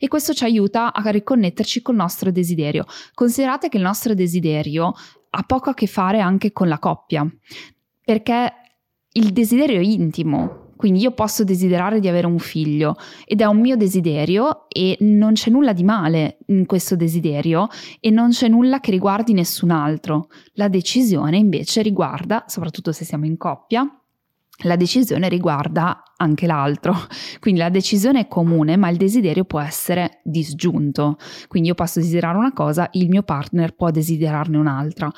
E 0.00 0.08
questo 0.08 0.32
ci 0.32 0.44
aiuta 0.44 0.92
a 0.92 1.10
riconnetterci 1.10 1.82
col 1.82 1.96
nostro 1.96 2.30
desiderio. 2.30 2.84
Considerate 3.14 3.68
che 3.68 3.76
il 3.76 3.82
nostro 3.82 4.14
desiderio 4.14 4.92
ha 5.30 5.42
poco 5.42 5.70
a 5.70 5.74
che 5.74 5.86
fare 5.86 6.20
anche 6.20 6.52
con 6.52 6.68
la 6.68 6.78
coppia 6.78 7.28
perché 8.08 8.50
il 9.12 9.34
desiderio 9.34 9.78
è 9.80 9.84
intimo, 9.84 10.70
quindi 10.78 11.00
io 11.00 11.10
posso 11.10 11.44
desiderare 11.44 12.00
di 12.00 12.08
avere 12.08 12.26
un 12.26 12.38
figlio 12.38 12.96
ed 13.26 13.42
è 13.42 13.44
un 13.44 13.60
mio 13.60 13.76
desiderio 13.76 14.66
e 14.70 14.96
non 15.00 15.34
c'è 15.34 15.50
nulla 15.50 15.74
di 15.74 15.84
male 15.84 16.38
in 16.46 16.64
questo 16.64 16.96
desiderio 16.96 17.68
e 18.00 18.08
non 18.08 18.30
c'è 18.30 18.48
nulla 18.48 18.80
che 18.80 18.92
riguardi 18.92 19.34
nessun 19.34 19.70
altro. 19.70 20.28
La 20.54 20.68
decisione 20.68 21.36
invece 21.36 21.82
riguarda, 21.82 22.44
soprattutto 22.46 22.92
se 22.92 23.04
siamo 23.04 23.26
in 23.26 23.36
coppia, 23.36 23.86
la 24.62 24.76
decisione 24.76 25.28
riguarda 25.28 26.02
anche 26.16 26.46
l'altro, 26.46 26.94
quindi 27.40 27.60
la 27.60 27.68
decisione 27.68 28.20
è 28.20 28.26
comune, 28.26 28.78
ma 28.78 28.88
il 28.88 28.96
desiderio 28.96 29.44
può 29.44 29.60
essere 29.60 30.22
disgiunto. 30.24 31.18
Quindi 31.46 31.68
io 31.68 31.74
posso 31.74 32.00
desiderare 32.00 32.38
una 32.38 32.54
cosa, 32.54 32.88
il 32.92 33.10
mio 33.10 33.22
partner 33.22 33.74
può 33.74 33.90
desiderarne 33.90 34.56
un'altra. 34.56 35.12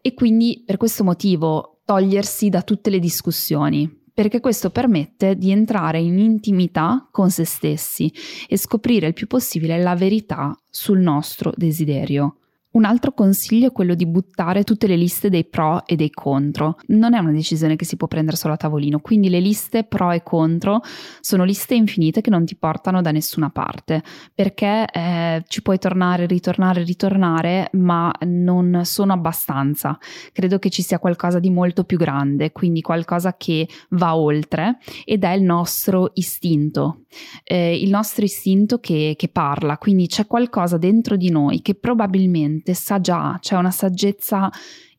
E 0.00 0.14
quindi 0.14 0.62
per 0.64 0.76
questo 0.76 1.02
motivo 1.02 1.75
togliersi 1.86 2.50
da 2.50 2.62
tutte 2.62 2.90
le 2.90 2.98
discussioni, 2.98 3.88
perché 4.12 4.40
questo 4.40 4.70
permette 4.70 5.36
di 5.36 5.50
entrare 5.52 6.00
in 6.00 6.18
intimità 6.18 7.08
con 7.10 7.30
se 7.30 7.44
stessi 7.44 8.12
e 8.48 8.58
scoprire 8.58 9.06
il 9.06 9.12
più 9.14 9.26
possibile 9.26 9.80
la 9.80 9.94
verità 9.94 10.54
sul 10.68 10.98
nostro 10.98 11.52
desiderio. 11.56 12.40
Un 12.76 12.84
altro 12.84 13.12
consiglio 13.12 13.68
è 13.68 13.72
quello 13.72 13.94
di 13.94 14.04
buttare 14.04 14.62
tutte 14.62 14.86
le 14.86 14.96
liste 14.96 15.30
dei 15.30 15.46
pro 15.46 15.86
e 15.86 15.96
dei 15.96 16.10
contro. 16.10 16.76
Non 16.88 17.14
è 17.14 17.18
una 17.18 17.32
decisione 17.32 17.74
che 17.74 17.86
si 17.86 17.96
può 17.96 18.06
prendere 18.06 18.36
solo 18.36 18.52
a 18.52 18.58
tavolino, 18.58 18.98
quindi 18.98 19.30
le 19.30 19.40
liste 19.40 19.84
pro 19.84 20.10
e 20.10 20.22
contro 20.22 20.82
sono 21.20 21.44
liste 21.44 21.74
infinite 21.74 22.20
che 22.20 22.28
non 22.28 22.44
ti 22.44 22.54
portano 22.54 23.00
da 23.00 23.12
nessuna 23.12 23.48
parte, 23.48 24.02
perché 24.34 24.84
eh, 24.92 25.42
ci 25.48 25.62
puoi 25.62 25.78
tornare, 25.78 26.26
ritornare, 26.26 26.82
ritornare, 26.82 27.70
ma 27.72 28.12
non 28.26 28.82
sono 28.84 29.14
abbastanza. 29.14 29.96
Credo 30.30 30.58
che 30.58 30.68
ci 30.68 30.82
sia 30.82 30.98
qualcosa 30.98 31.38
di 31.38 31.48
molto 31.48 31.84
più 31.84 31.96
grande, 31.96 32.52
quindi 32.52 32.82
qualcosa 32.82 33.38
che 33.38 33.66
va 33.90 34.14
oltre 34.16 34.76
ed 35.06 35.24
è 35.24 35.30
il 35.30 35.44
nostro 35.44 36.10
istinto, 36.12 37.04
eh, 37.44 37.76
il 37.76 37.90
nostro 37.90 38.24
istinto 38.24 38.78
che, 38.78 39.14
che 39.16 39.28
parla, 39.28 39.78
quindi 39.78 40.06
c'è 40.06 40.26
qualcosa 40.26 40.78
dentro 40.78 41.16
di 41.16 41.30
noi 41.30 41.62
che 41.62 41.74
probabilmente 41.74 42.34
mente 42.46 42.74
sa 42.74 43.00
già, 43.00 43.38
c'è 43.40 43.56
una 43.56 43.70
saggezza 43.70 44.50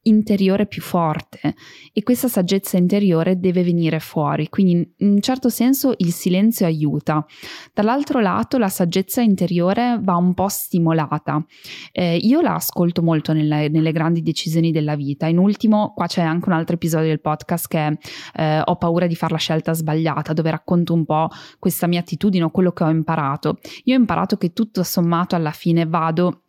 interiore 0.07 0.65
più 0.65 0.81
forte 0.81 1.55
e 1.93 2.03
questa 2.03 2.27
saggezza 2.27 2.77
interiore 2.77 3.39
deve 3.39 3.63
venire 3.63 3.99
fuori, 3.99 4.49
quindi 4.49 4.93
in 4.97 5.09
un 5.09 5.21
certo 5.21 5.49
senso 5.49 5.93
il 5.97 6.11
silenzio 6.11 6.65
aiuta. 6.65 7.25
Dall'altro 7.73 8.19
lato 8.19 8.57
la 8.57 8.69
saggezza 8.69 9.21
interiore 9.21 9.99
va 10.01 10.15
un 10.15 10.33
po' 10.33 10.47
stimolata. 10.47 11.43
Eh, 11.91 12.17
io 12.17 12.41
la 12.41 12.55
ascolto 12.55 13.01
molto 13.01 13.33
nelle, 13.33 13.69
nelle, 13.69 13.91
grandi 13.91 14.21
decisioni 14.21 14.71
della 14.71 14.95
vita. 14.95 15.27
In 15.27 15.37
ultimo, 15.37 15.93
qua 15.95 16.07
c'è 16.07 16.21
anche 16.21 16.49
un 16.49 16.55
altro 16.55 16.75
episodio 16.75 17.07
del 17.07 17.21
podcast 17.21 17.67
che 17.67 17.97
eh, 18.35 18.61
Ho 18.63 18.75
paura 18.77 19.07
di 19.07 19.15
fare 19.15 19.33
la 19.33 19.39
scelta 19.39 19.73
sbagliata, 19.73 20.33
dove 20.33 20.51
racconto 20.51 20.93
un 20.93 21.05
po' 21.05 21.29
questa 21.59 21.87
mia 21.87 21.99
attitudine 21.99 22.43
o 22.43 22.49
quello 22.49 22.71
che 22.71 22.83
ho 22.83 22.89
imparato. 22.89 23.59
Io 23.85 23.95
ho 23.95 23.99
imparato 23.99 24.37
che 24.37 24.53
tutto 24.53 24.83
sommato 24.83 25.35
alla 25.35 25.51
fine 25.51 25.85
vado 25.85 26.41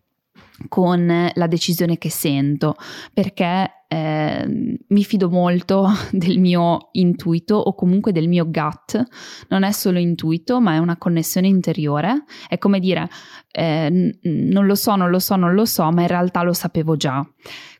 con 0.69 1.31
la 1.33 1.47
decisione 1.47 1.99
che 1.99 2.11
sento 2.11 2.75
perché 3.13 3.85
eh, 3.87 4.79
mi 4.87 5.05
fido 5.05 5.31
molto 5.31 5.89
del 6.13 6.39
mio 6.39 6.89
intuito 6.93 7.57
o 7.57 7.75
comunque 7.75 8.13
del 8.13 8.29
mio 8.29 8.45
gut. 8.51 9.03
Non 9.49 9.63
è 9.63 9.73
solo 9.73 9.99
intuito 9.99 10.61
ma 10.61 10.75
è 10.75 10.79
una 10.79 10.97
connessione 10.97 11.47
interiore. 11.47 12.25
È 12.49 12.59
come 12.59 12.81
dire 12.81 13.09
eh, 13.51 14.19
non 14.23 14.67
lo 14.67 14.75
so 14.75 14.97
non 14.97 15.11
lo 15.11 15.19
so 15.19 15.37
non 15.37 15.55
lo 15.55 15.65
so 15.65 15.91
ma 15.91 16.03
in 16.03 16.09
realtà 16.09 16.43
lo 16.43 16.53
sapevo 16.53 16.97
già 16.97 17.27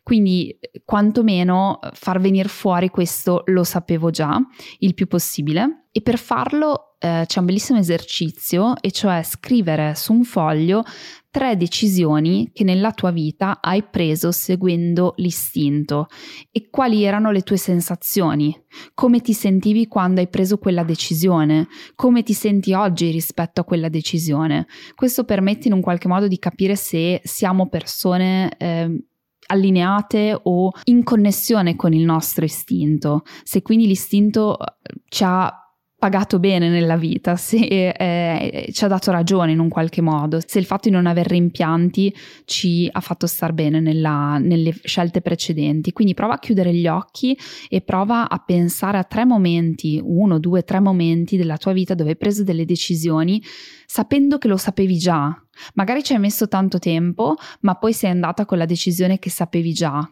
quindi 0.09 0.57
quantomeno 0.85 1.77
far 1.93 2.19
venire 2.19 2.49
fuori 2.49 2.89
questo 2.89 3.43
lo 3.45 3.63
sapevo 3.63 4.09
già 4.09 4.41
il 4.79 4.95
più 4.95 5.05
possibile. 5.05 5.85
E 5.91 6.01
per 6.01 6.17
farlo 6.17 6.95
eh, 6.97 7.25
c'è 7.27 7.39
un 7.39 7.45
bellissimo 7.45 7.77
esercizio 7.77 8.73
e 8.81 8.89
cioè 8.89 9.21
scrivere 9.21 9.93
su 9.93 10.13
un 10.13 10.23
foglio 10.23 10.83
tre 11.29 11.55
decisioni 11.57 12.49
che 12.51 12.63
nella 12.63 12.91
tua 12.91 13.11
vita 13.11 13.59
hai 13.61 13.83
preso 13.83 14.31
seguendo 14.31 15.13
l'istinto. 15.17 16.07
E 16.51 16.69
quali 16.71 17.03
erano 17.03 17.29
le 17.29 17.43
tue 17.43 17.57
sensazioni, 17.57 18.55
come 18.95 19.21
ti 19.21 19.33
sentivi 19.33 19.85
quando 19.87 20.21
hai 20.21 20.27
preso 20.27 20.57
quella 20.57 20.83
decisione, 20.83 21.67
come 21.93 22.23
ti 22.23 22.33
senti 22.33 22.73
oggi 22.73 23.11
rispetto 23.11 23.61
a 23.61 23.63
quella 23.63 23.89
decisione. 23.89 24.65
Questo 24.95 25.23
permette 25.23 25.67
in 25.67 25.75
un 25.75 25.81
qualche 25.81 26.07
modo 26.07 26.27
di 26.27 26.39
capire 26.39 26.75
se 26.75 27.21
siamo 27.23 27.69
persone 27.69 28.55
eh, 28.57 29.03
allineate 29.49 30.39
o 30.43 30.71
in 30.85 31.03
connessione 31.03 31.75
con 31.75 31.93
il 31.93 32.05
nostro 32.05 32.45
istinto, 32.45 33.23
se 33.43 33.61
quindi 33.61 33.87
l'istinto 33.87 34.57
eh, 34.59 34.65
ci 35.07 35.23
ha 35.25 35.53
pagato 35.99 36.39
bene 36.39 36.69
nella 36.69 36.95
vita, 36.95 37.35
se 37.37 37.89
eh, 37.89 38.69
ci 38.71 38.85
ha 38.85 38.87
dato 38.87 39.11
ragione 39.11 39.51
in 39.51 39.59
un 39.59 39.67
qualche 39.67 40.01
modo, 40.01 40.39
se 40.43 40.57
il 40.57 40.65
fatto 40.65 40.87
di 40.87 40.95
non 40.95 41.05
aver 41.05 41.27
rimpianti 41.27 42.15
ci 42.45 42.87
ha 42.89 43.01
fatto 43.01 43.27
star 43.27 43.51
bene 43.53 43.79
nella, 43.79 44.37
nelle 44.39 44.73
scelte 44.83 45.21
precedenti. 45.21 45.91
Quindi 45.91 46.13
prova 46.13 46.35
a 46.35 46.39
chiudere 46.39 46.73
gli 46.73 46.87
occhi 46.87 47.37
e 47.67 47.81
prova 47.81 48.29
a 48.29 48.41
pensare 48.43 48.97
a 48.97 49.03
tre 49.03 49.25
momenti, 49.25 49.99
uno, 50.01 50.39
due, 50.39 50.63
tre 50.63 50.79
momenti 50.79 51.37
della 51.37 51.57
tua 51.57 51.73
vita 51.73 51.93
dove 51.93 52.11
hai 52.11 52.17
preso 52.17 52.43
delle 52.43 52.65
decisioni 52.65 53.43
sapendo 53.85 54.37
che 54.37 54.47
lo 54.47 54.57
sapevi 54.57 54.97
già. 54.97 55.35
Magari 55.73 56.03
ci 56.03 56.13
hai 56.13 56.19
messo 56.19 56.47
tanto 56.47 56.79
tempo, 56.79 57.35
ma 57.61 57.75
poi 57.75 57.93
sei 57.93 58.11
andata 58.11 58.45
con 58.45 58.57
la 58.57 58.65
decisione 58.65 59.19
che 59.19 59.29
sapevi 59.29 59.73
già, 59.73 60.09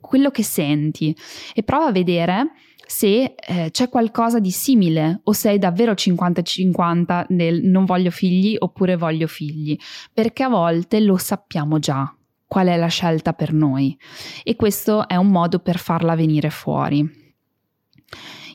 quello 0.00 0.30
che 0.30 0.42
senti 0.42 1.16
e 1.54 1.62
prova 1.62 1.86
a 1.86 1.92
vedere 1.92 2.52
se 2.86 3.34
eh, 3.36 3.70
c'è 3.70 3.88
qualcosa 3.88 4.40
di 4.40 4.50
simile 4.50 5.20
o 5.22 5.32
sei 5.32 5.58
davvero 5.58 5.92
50-50 5.92 7.26
nel 7.28 7.62
non 7.62 7.84
voglio 7.84 8.10
figli 8.10 8.56
oppure 8.58 8.96
voglio 8.96 9.28
figli, 9.28 9.76
perché 10.12 10.42
a 10.42 10.48
volte 10.48 10.98
lo 10.98 11.16
sappiamo 11.16 11.78
già 11.78 12.12
qual 12.46 12.66
è 12.66 12.76
la 12.76 12.88
scelta 12.88 13.32
per 13.32 13.52
noi 13.52 13.96
e 14.42 14.56
questo 14.56 15.06
è 15.06 15.14
un 15.14 15.28
modo 15.28 15.60
per 15.60 15.78
farla 15.78 16.16
venire 16.16 16.50
fuori. 16.50 17.08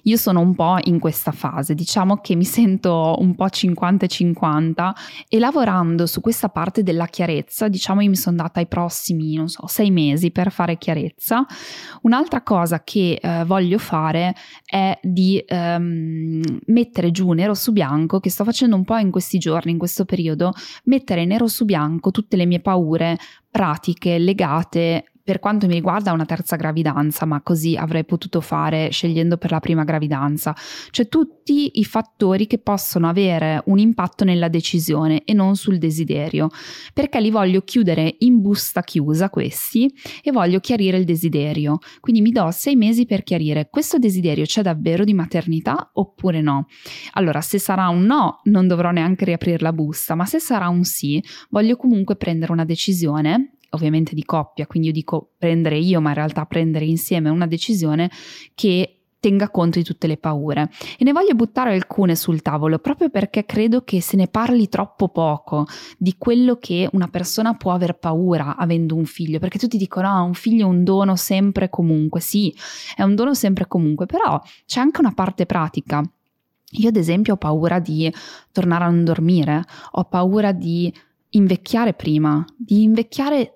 Io 0.07 0.17
sono 0.17 0.39
un 0.39 0.53
po' 0.53 0.77
in 0.83 0.99
questa 0.99 1.31
fase, 1.31 1.73
diciamo 1.73 2.17
che 2.17 2.35
mi 2.35 2.43
sento 2.43 3.15
un 3.19 3.33
po' 3.33 3.45
50-50 3.45 4.91
e 5.27 5.39
lavorando 5.39 6.05
su 6.05 6.21
questa 6.21 6.49
parte 6.49 6.83
della 6.83 7.07
chiarezza, 7.07 7.67
diciamo 7.67 8.01
io 8.01 8.09
mi 8.09 8.15
sono 8.15 8.37
data 8.37 8.59
i 8.59 8.67
prossimi, 8.67 9.35
non 9.35 9.47
so, 9.47 9.65
sei 9.65 9.89
mesi 9.89 10.29
per 10.29 10.51
fare 10.51 10.77
chiarezza. 10.77 11.43
Un'altra 12.03 12.43
cosa 12.43 12.83
che 12.83 13.19
eh, 13.19 13.43
voglio 13.45 13.79
fare 13.79 14.35
è 14.63 14.97
di 15.01 15.43
ehm, 15.43 16.59
mettere 16.67 17.09
giù 17.09 17.31
nero 17.31 17.55
su 17.55 17.71
bianco, 17.71 18.19
che 18.19 18.29
sto 18.29 18.43
facendo 18.43 18.75
un 18.75 18.83
po' 18.83 18.97
in 18.97 19.09
questi 19.09 19.39
giorni, 19.39 19.71
in 19.71 19.79
questo 19.79 20.05
periodo, 20.05 20.53
mettere 20.83 21.25
nero 21.25 21.47
su 21.47 21.65
bianco 21.65 22.11
tutte 22.11 22.35
le 22.35 22.45
mie 22.45 22.59
paure 22.59 23.17
pratiche 23.49 24.19
legate 24.19 25.14
per 25.25 25.39
quanto 25.39 25.65
mi 25.65 25.73
riguarda 25.73 26.11
una 26.11 26.23
terza 26.23 26.55
gravidanza, 26.55 27.25
ma 27.25 27.41
così 27.41 27.75
avrei 27.75 28.05
potuto 28.05 28.41
fare 28.41 28.89
scegliendo 28.91 29.37
per 29.37 29.49
la 29.49 29.59
prima 29.59 29.83
gravidanza. 29.83 30.55
Cioè 30.91 31.07
tutti 31.07 31.79
i 31.79 31.83
fattori 31.83 32.45
che 32.45 32.59
possono 32.59 33.09
avere 33.09 33.59
un 33.65 33.79
impatto 33.79 34.23
nella 34.23 34.49
decisione 34.49 35.23
e 35.25 35.33
non 35.33 35.55
sul 35.55 35.79
desiderio, 35.79 36.49
perché 36.93 37.19
li 37.19 37.31
voglio 37.31 37.61
chiudere 37.61 38.17
in 38.19 38.39
busta 38.39 38.83
chiusa 38.83 39.31
questi 39.31 39.91
e 40.21 40.31
voglio 40.31 40.59
chiarire 40.59 40.97
il 40.97 41.05
desiderio. 41.05 41.79
Quindi 42.01 42.21
mi 42.21 42.29
do 42.29 42.51
sei 42.51 42.75
mesi 42.75 43.07
per 43.07 43.23
chiarire 43.23 43.67
questo 43.71 43.97
desiderio 43.97 44.45
c'è 44.45 44.61
davvero 44.61 45.03
di 45.03 45.15
maternità 45.15 45.89
oppure 45.93 46.39
no. 46.41 46.67
Allora, 47.13 47.41
se 47.41 47.57
sarà 47.57 47.87
un 47.87 48.03
no, 48.03 48.41
non 48.43 48.67
dovrò 48.67 48.91
neanche 48.91 49.25
riaprire 49.25 49.57
la 49.61 49.73
busta, 49.73 50.13
ma 50.13 50.25
se 50.25 50.37
sarà 50.37 50.67
un 50.67 50.83
sì, 50.83 51.19
voglio 51.49 51.77
comunque 51.77 52.15
prendere 52.15 52.51
una 52.51 52.63
decisione 52.63 53.54
ovviamente 53.75 54.15
di 54.15 54.23
coppia, 54.23 54.67
quindi 54.67 54.89
io 54.89 54.93
dico 54.93 55.33
prendere 55.37 55.77
io, 55.77 56.01
ma 56.01 56.09
in 56.09 56.15
realtà 56.15 56.45
prendere 56.45 56.85
insieme 56.85 57.29
una 57.29 57.47
decisione 57.47 58.09
che 58.53 58.95
tenga 59.25 59.49
conto 59.49 59.79
di 59.79 59.83
tutte 59.83 60.05
le 60.05 60.17
paure. 60.17 60.69
E 60.99 61.03
ne 61.03 61.11
voglio 61.11 61.33
buttare 61.33 61.73
alcune 61.73 62.15
sul 62.15 62.43
tavolo 62.43 62.77
proprio 62.77 63.09
perché 63.09 63.43
credo 63.43 63.81
che 63.83 63.99
se 63.99 64.15
ne 64.17 64.27
parli 64.27 64.69
troppo 64.69 65.09
poco 65.09 65.65
di 65.97 66.13
quello 66.19 66.57
che 66.57 66.87
una 66.91 67.07
persona 67.07 67.55
può 67.55 67.71
aver 67.71 67.97
paura 67.97 68.55
avendo 68.55 68.93
un 68.93 69.05
figlio, 69.05 69.39
perché 69.39 69.57
tutti 69.57 69.77
dicono 69.77 70.09
no, 70.09 70.25
un 70.25 70.35
figlio 70.35 70.67
è 70.67 70.69
un 70.69 70.83
dono 70.83 71.15
sempre 71.15 71.69
comunque, 71.69 72.19
sì, 72.19 72.55
è 72.95 73.01
un 73.01 73.15
dono 73.15 73.33
sempre 73.33 73.65
comunque, 73.67 74.05
però 74.05 74.39
c'è 74.67 74.79
anche 74.79 74.99
una 74.99 75.13
parte 75.13 75.47
pratica. 75.47 76.03
Io 76.77 76.89
ad 76.89 76.95
esempio 76.95 77.33
ho 77.33 77.37
paura 77.37 77.79
di 77.79 78.13
tornare 78.51 78.83
a 78.83 78.89
non 78.89 79.03
dormire, 79.03 79.63
ho 79.91 80.03
paura 80.03 80.51
di 80.51 80.93
invecchiare 81.29 81.93
prima, 81.93 82.45
di 82.55 82.83
invecchiare 82.83 83.54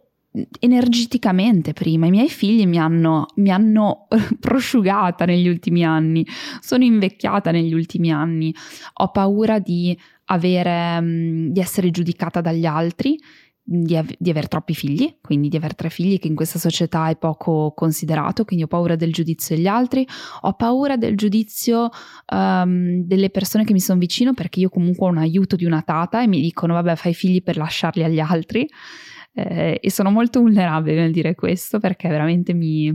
energeticamente 0.59 1.73
prima. 1.73 2.05
I 2.05 2.11
miei 2.11 2.29
figli 2.29 2.67
mi 2.67 2.77
hanno, 2.77 3.25
mi 3.35 3.51
hanno 3.51 4.07
prosciugata 4.39 5.25
negli 5.25 5.47
ultimi 5.47 5.83
anni, 5.83 6.25
sono 6.59 6.83
invecchiata 6.83 7.51
negli 7.51 7.73
ultimi 7.73 8.11
anni, 8.11 8.53
ho 8.93 9.09
paura 9.09 9.59
di, 9.59 9.97
avere, 10.25 11.01
mm, 11.01 11.49
di 11.49 11.59
essere 11.59 11.89
giudicata 11.91 12.41
dagli 12.41 12.65
altri. 12.65 13.17
Di, 13.71 13.95
av- 13.95 14.15
di 14.17 14.31
aver 14.31 14.47
troppi 14.47 14.73
figli, 14.73 15.19
quindi 15.21 15.47
di 15.47 15.55
avere 15.55 15.75
tre 15.75 15.91
figli 15.91 16.17
che 16.17 16.27
in 16.27 16.33
questa 16.33 16.57
società 16.57 17.07
è 17.07 17.17
poco 17.17 17.71
considerato, 17.75 18.43
quindi 18.43 18.63
ho 18.63 18.67
paura 18.67 18.95
del 18.95 19.13
giudizio 19.13 19.55
degli 19.55 19.67
altri, 19.67 20.07
ho 20.41 20.53
paura 20.53 20.97
del 20.97 21.15
giudizio 21.15 21.89
um, 22.33 23.03
delle 23.03 23.29
persone 23.29 23.65
che 23.65 23.73
mi 23.73 23.79
sono 23.79 23.99
vicino 23.99 24.33
perché 24.33 24.59
io 24.59 24.69
comunque 24.69 25.05
ho 25.05 25.11
un 25.11 25.19
aiuto 25.19 25.55
di 25.55 25.65
una 25.65 25.83
tata 25.83 26.23
e 26.23 26.27
mi 26.27 26.41
dicono 26.41 26.73
vabbè 26.73 26.95
fai 26.95 27.13
figli 27.13 27.43
per 27.43 27.57
lasciarli 27.57 28.03
agli 28.03 28.19
altri 28.19 28.67
eh, 29.47 29.79
e 29.81 29.91
sono 29.91 30.11
molto 30.11 30.39
vulnerabile 30.39 31.01
nel 31.01 31.11
dire 31.11 31.35
questo 31.35 31.79
perché 31.79 32.09
veramente 32.09 32.53
mi, 32.53 32.87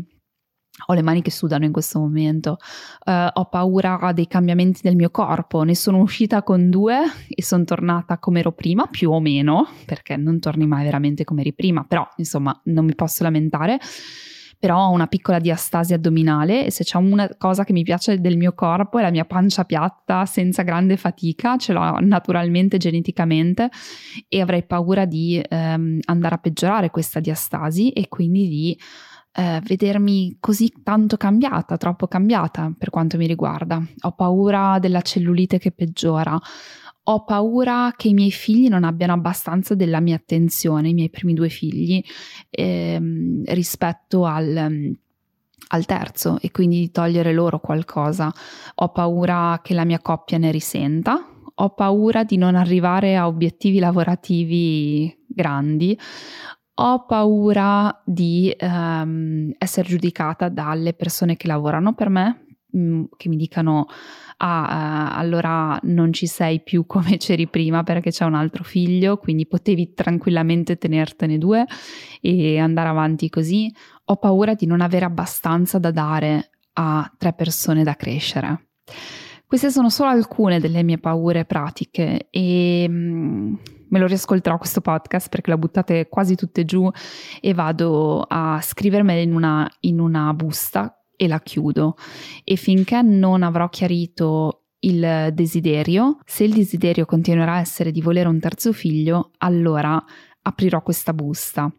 ho 0.86 0.92
le 0.92 1.02
mani 1.02 1.22
che 1.22 1.30
sudano 1.30 1.64
in 1.64 1.72
questo 1.72 1.98
momento, 2.00 2.58
uh, 3.06 3.28
ho 3.32 3.48
paura 3.48 4.12
dei 4.12 4.26
cambiamenti 4.26 4.80
del 4.82 4.96
mio 4.96 5.10
corpo, 5.10 5.62
ne 5.62 5.74
sono 5.74 5.98
uscita 5.98 6.42
con 6.42 6.68
due 6.68 6.98
e 7.28 7.42
sono 7.42 7.64
tornata 7.64 8.18
come 8.18 8.40
ero 8.40 8.52
prima, 8.52 8.86
più 8.86 9.10
o 9.10 9.20
meno, 9.20 9.68
perché 9.86 10.16
non 10.16 10.40
torni 10.40 10.66
mai 10.66 10.84
veramente 10.84 11.24
come 11.24 11.42
eri 11.42 11.54
prima, 11.54 11.84
però 11.84 12.06
insomma 12.16 12.58
non 12.64 12.84
mi 12.84 12.94
posso 12.94 13.22
lamentare 13.22 13.78
però 14.64 14.86
ho 14.86 14.92
una 14.92 15.08
piccola 15.08 15.40
diastasi 15.40 15.92
addominale 15.92 16.64
e 16.64 16.70
se 16.70 16.84
c'è 16.84 16.96
una 16.96 17.28
cosa 17.36 17.64
che 17.64 17.74
mi 17.74 17.82
piace 17.82 18.18
del 18.18 18.38
mio 18.38 18.54
corpo 18.54 18.98
è 18.98 19.02
la 19.02 19.10
mia 19.10 19.26
pancia 19.26 19.64
piatta 19.64 20.24
senza 20.24 20.62
grande 20.62 20.96
fatica, 20.96 21.58
ce 21.58 21.74
l'ho 21.74 21.98
naturalmente 22.00 22.78
geneticamente 22.78 23.68
e 24.26 24.40
avrei 24.40 24.64
paura 24.64 25.04
di 25.04 25.38
ehm, 25.46 25.98
andare 26.06 26.36
a 26.36 26.38
peggiorare 26.38 26.88
questa 26.88 27.20
diastasi 27.20 27.90
e 27.90 28.08
quindi 28.08 28.48
di 28.48 28.78
eh, 29.34 29.60
vedermi 29.62 30.38
così 30.40 30.72
tanto 30.82 31.18
cambiata, 31.18 31.76
troppo 31.76 32.06
cambiata 32.06 32.72
per 32.78 32.88
quanto 32.88 33.18
mi 33.18 33.26
riguarda. 33.26 33.84
Ho 34.04 34.12
paura 34.12 34.78
della 34.78 35.02
cellulite 35.02 35.58
che 35.58 35.72
peggiora. 35.72 36.40
Ho 37.06 37.24
paura 37.24 37.92
che 37.96 38.08
i 38.08 38.14
miei 38.14 38.30
figli 38.30 38.68
non 38.68 38.82
abbiano 38.82 39.12
abbastanza 39.12 39.74
della 39.74 40.00
mia 40.00 40.16
attenzione, 40.16 40.88
i 40.88 40.94
miei 40.94 41.10
primi 41.10 41.34
due 41.34 41.50
figli, 41.50 42.02
ehm, 42.48 43.42
rispetto 43.46 44.24
al, 44.24 44.96
al 45.68 45.84
terzo 45.84 46.38
e 46.40 46.50
quindi 46.50 46.78
di 46.80 46.90
togliere 46.90 47.34
loro 47.34 47.60
qualcosa. 47.60 48.32
Ho 48.76 48.88
paura 48.88 49.60
che 49.62 49.74
la 49.74 49.84
mia 49.84 50.00
coppia 50.00 50.38
ne 50.38 50.50
risenta, 50.50 51.28
ho 51.56 51.70
paura 51.74 52.24
di 52.24 52.36
non 52.36 52.54
arrivare 52.54 53.16
a 53.16 53.26
obiettivi 53.26 53.78
lavorativi 53.78 55.24
grandi, 55.26 55.98
ho 56.76 57.04
paura 57.04 58.02
di 58.04 58.54
um, 58.60 59.52
essere 59.58 59.88
giudicata 59.88 60.48
dalle 60.48 60.92
persone 60.92 61.36
che 61.36 61.46
lavorano 61.46 61.94
per 61.94 62.08
me, 62.08 62.43
mm, 62.76 63.04
che 63.16 63.28
mi 63.28 63.36
dicano 63.36 63.86
ah, 64.38 65.12
uh, 65.12 65.18
allora 65.18 65.78
non 65.82 66.12
ci 66.12 66.26
sei 66.26 66.62
più 66.62 66.86
come 66.86 67.16
c'eri 67.16 67.48
prima 67.48 67.82
perché 67.82 68.10
c'è 68.10 68.24
un 68.24 68.34
altro 68.34 68.64
figlio, 68.64 69.16
quindi 69.16 69.46
potevi 69.46 69.94
tranquillamente 69.94 70.76
tenertene 70.76 71.38
due 71.38 71.66
e 72.20 72.58
andare 72.58 72.88
avanti 72.88 73.28
così. 73.28 73.72
Ho 74.06 74.16
paura 74.16 74.54
di 74.54 74.66
non 74.66 74.80
avere 74.80 75.04
abbastanza 75.04 75.78
da 75.78 75.90
dare 75.90 76.50
a 76.74 77.10
tre 77.16 77.32
persone 77.32 77.82
da 77.82 77.94
crescere. 77.94 78.68
Queste 79.46 79.70
sono 79.70 79.88
solo 79.88 80.10
alcune 80.10 80.58
delle 80.58 80.82
mie 80.82 80.98
paure 80.98 81.44
pratiche 81.44 82.26
e 82.30 82.86
mm, 82.88 83.54
me 83.88 83.98
lo 83.98 84.06
riascolterò 84.06 84.58
questo 84.58 84.80
podcast 84.80 85.28
perché 85.28 85.50
l'ho 85.50 85.58
buttate 85.58 86.08
quasi 86.08 86.34
tutte 86.34 86.64
giù 86.64 86.90
e 87.40 87.54
vado 87.54 88.24
a 88.26 88.60
scrivermele 88.60 89.22
in 89.22 89.32
una, 89.32 89.70
in 89.80 90.00
una 90.00 90.34
busta 90.34 91.03
e 91.16 91.28
la 91.28 91.40
chiudo. 91.40 91.96
E 92.44 92.56
finché 92.56 93.02
non 93.02 93.42
avrò 93.42 93.68
chiarito 93.68 94.64
il 94.80 95.30
desiderio, 95.32 96.18
se 96.24 96.44
il 96.44 96.52
desiderio 96.52 97.06
continuerà 97.06 97.54
a 97.54 97.60
essere 97.60 97.90
di 97.90 98.00
volere 98.00 98.28
un 98.28 98.38
terzo 98.38 98.72
figlio, 98.72 99.30
allora 99.38 100.02
aprirò 100.46 100.82
questa 100.82 101.12
busta. 101.12 101.72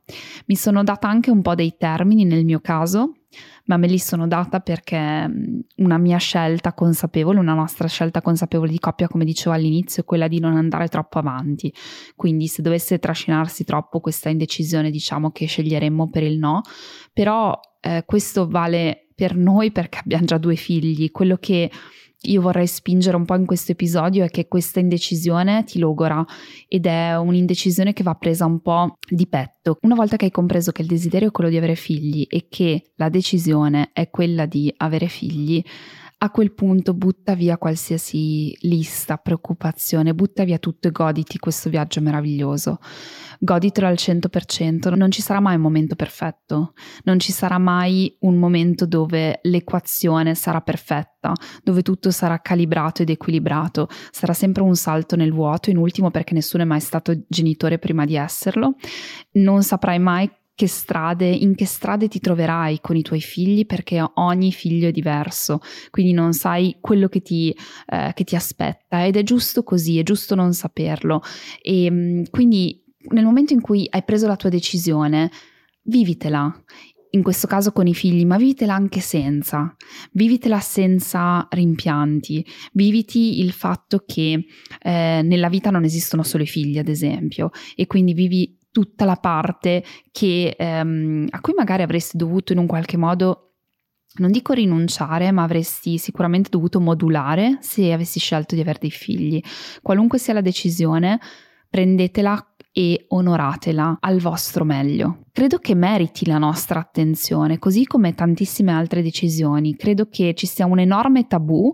Mi 0.48 0.56
sono 0.56 0.84
data 0.84 1.08
anche 1.08 1.30
un 1.30 1.41
po' 1.41 1.56
dei 1.56 1.76
termini 1.78 2.26
nel 2.26 2.45
mio 2.45 2.60
caso, 2.62 3.13
ma 3.65 3.78
me 3.78 3.88
li 3.88 4.00
sono 4.00 4.28
data 4.28 4.60
perché 4.60 5.30
una 5.78 5.98
mia 5.98 6.17
scelta 6.17 6.74
consapevole, 6.74 7.39
una 7.39 7.54
nostra 7.54 7.88
scelta 7.88 8.21
consapevole 8.21 8.71
di 8.71 8.80
coppia, 8.80 9.08
come 9.08 9.26
dicevo 9.26 9.56
all'inizio, 9.56 10.02
è 10.02 10.06
quella 10.06 10.28
di 10.28 10.39
non 10.39 10.56
andare 10.56 10.88
troppo 10.88 11.19
avanti. 11.19 11.74
Quindi 12.15 12.48
se 12.48 12.62
dovesse 12.62 12.98
trascinarsi 12.98 13.63
troppo 13.65 14.00
questa 14.00 14.30
indecisione, 14.30 14.89
diciamo 14.89 15.32
che 15.32 15.45
sceglieremmo 15.45 16.10
per 16.10 16.24
il 16.24 16.39
no, 16.39 16.62
però 17.13 17.58
eh, 17.82 18.04
questo 18.06 18.48
vale 18.48 19.04
per 19.15 19.36
noi 19.36 19.71
perché 19.71 19.99
abbiamo 19.99 20.25
già 20.25 20.38
due 20.38 20.56
figli. 20.56 21.10
Quello 21.10 21.38
che 21.38 21.71
io 22.28 22.41
vorrei 22.41 22.67
spingere 22.67 23.15
un 23.15 23.25
po' 23.25 23.36
in 23.36 23.45
questo 23.45 23.71
episodio 23.71 24.23
è 24.23 24.30
che 24.30 24.47
questa 24.47 24.80
indecisione 24.80 25.63
ti 25.63 25.80
logora 25.80 26.25
ed 26.67 26.86
è 26.86 27.15
un'indecisione 27.17 27.93
che 27.93 28.04
va 28.04 28.15
presa 28.15 28.45
un 28.45 28.62
po' 28.62 28.97
di 29.08 29.28
petto. 29.28 29.78
Una 29.82 29.95
volta 29.95 30.17
che 30.17 30.25
hai 30.25 30.32
compreso 30.32 30.71
che 30.71 30.82
il 30.82 30.88
desiderio 30.88 31.30
è 31.30 31.32
quello 31.32 31.49
di 31.49 31.58
avere 31.58 31.75
figli 31.75 32.25
e 32.30 32.47
che 32.49 32.91
la 32.95 33.10
decisione 33.10 33.91
è 33.93 34.10
quella 34.10 34.45
di 34.45 34.73
avere 34.78 35.08
figli, 35.08 35.63
a 36.25 36.29
quel 36.31 36.53
punto 36.53 36.93
butta 36.93 37.35
via 37.35 37.57
qualsiasi 37.57 38.55
lista, 38.61 39.17
preoccupazione, 39.17 40.13
butta 40.13 40.43
via 40.43 40.57
tutto 40.57 40.88
e 40.88 40.91
goditi 40.91 41.39
questo 41.39 41.69
viaggio 41.69 42.01
meraviglioso. 42.01 42.79
Goditelo 43.39 43.88
al 43.88 43.95
100%, 43.97 44.95
non 44.95 45.11
ci 45.11 45.21
sarà 45.21 45.39
mai 45.39 45.55
un 45.55 45.61
momento 45.61 45.95
perfetto, 45.95 46.73
non 47.03 47.19
ci 47.19 47.31
sarà 47.31 47.57
mai 47.57 48.15
un 48.21 48.38
momento 48.38 48.85
dove 48.85 49.39
l'equazione 49.43 50.35
sarà 50.35 50.61
perfetta, 50.61 51.33
dove 51.63 51.81
tutto 51.81 52.11
sarà 52.11 52.39
calibrato 52.39 53.01
ed 53.01 53.09
equilibrato, 53.09 53.88
sarà 54.11 54.33
sempre 54.33 54.63
un 54.63 54.75
salto 54.75 55.15
nel 55.15 55.33
vuoto, 55.33 55.69
in 55.69 55.77
ultimo 55.77 56.11
perché 56.11 56.33
nessuno 56.33 56.63
è 56.63 56.65
mai 56.65 56.81
stato 56.81 57.13
genitore 57.27 57.77
prima 57.77 58.05
di 58.05 58.15
esserlo, 58.15 58.75
non 59.33 59.63
saprai 59.63 59.99
mai 59.99 60.29
che 60.55 60.67
strade, 60.67 61.27
in 61.27 61.53
che 61.53 61.65
strade 61.65 62.07
ti 62.07 62.19
troverai 62.19 62.79
con 62.79 62.95
i 62.95 63.01
tuoi 63.01 63.19
figli 63.19 63.65
perché 63.65 64.03
ogni 64.15 64.53
figlio 64.53 64.87
è 64.87 64.91
diverso, 64.91 65.59
quindi 65.89 66.13
non 66.13 66.31
sai 66.31 66.77
quello 66.79 67.09
che 67.09 67.21
ti, 67.21 67.55
eh, 67.87 68.11
che 68.13 68.23
ti 68.23 68.35
aspetta. 68.35 69.05
Ed 69.05 69.17
è 69.17 69.23
giusto 69.23 69.63
così, 69.63 69.99
è 69.99 70.03
giusto 70.03 70.33
non 70.33 70.53
saperlo. 70.53 71.21
E 71.61 71.91
mm, 71.91 72.23
quindi 72.31 72.81
nel 73.09 73.25
momento 73.25 73.53
in 73.53 73.61
cui 73.61 73.85
hai 73.89 74.03
preso 74.03 74.27
la 74.27 74.37
tua 74.37 74.49
decisione, 74.49 75.29
vivitela. 75.83 76.63
In 77.11 77.23
questo 77.23 77.47
caso 77.47 77.71
con 77.71 77.87
i 77.87 77.93
figli, 77.93 78.25
ma 78.25 78.35
vivitela 78.35 78.73
anche 78.73 78.99
senza, 78.99 79.73
vivitela 80.11 80.59
senza 80.59 81.47
rimpianti, 81.49 82.45
viviti 82.73 83.39
il 83.39 83.53
fatto 83.53 84.03
che 84.05 84.45
eh, 84.81 85.21
nella 85.23 85.47
vita 85.47 85.69
non 85.69 85.85
esistono 85.85 86.23
solo 86.23 86.43
i 86.43 86.47
figli, 86.47 86.77
ad 86.77 86.89
esempio, 86.89 87.51
e 87.73 87.87
quindi 87.87 88.13
vivi 88.13 88.57
tutta 88.75 89.05
la 89.05 89.15
parte 89.15 89.85
che, 90.11 90.53
ehm, 90.57 91.27
a 91.29 91.39
cui 91.39 91.53
magari 91.55 91.81
avresti 91.81 92.17
dovuto 92.17 92.51
in 92.51 92.57
un 92.57 92.67
qualche 92.67 92.97
modo 92.97 93.53
non 94.15 94.31
dico 94.31 94.51
rinunciare, 94.51 95.31
ma 95.31 95.43
avresti 95.43 95.97
sicuramente 95.97 96.49
dovuto 96.49 96.81
modulare 96.81 97.57
se 97.61 97.93
avessi 97.93 98.19
scelto 98.19 98.53
di 98.53 98.59
avere 98.59 98.79
dei 98.81 98.91
figli. 98.91 99.41
Qualunque 99.81 100.17
sia 100.17 100.33
la 100.33 100.41
decisione, 100.41 101.21
prendetela 101.69 102.55
e 102.73 103.05
onoratela 103.07 103.99
al 104.01 104.19
vostro 104.19 104.65
meglio. 104.65 105.19
Credo 105.31 105.59
che 105.59 105.73
meriti 105.73 106.25
la 106.25 106.38
nostra 106.38 106.81
attenzione, 106.81 107.59
così 107.59 107.85
come 107.85 108.13
tantissime 108.13 108.73
altre 108.73 109.01
decisioni. 109.01 109.77
Credo 109.77 110.09
che 110.09 110.33
ci 110.33 110.47
sia 110.47 110.65
un 110.65 110.79
enorme 110.79 111.27
tabù 111.27 111.73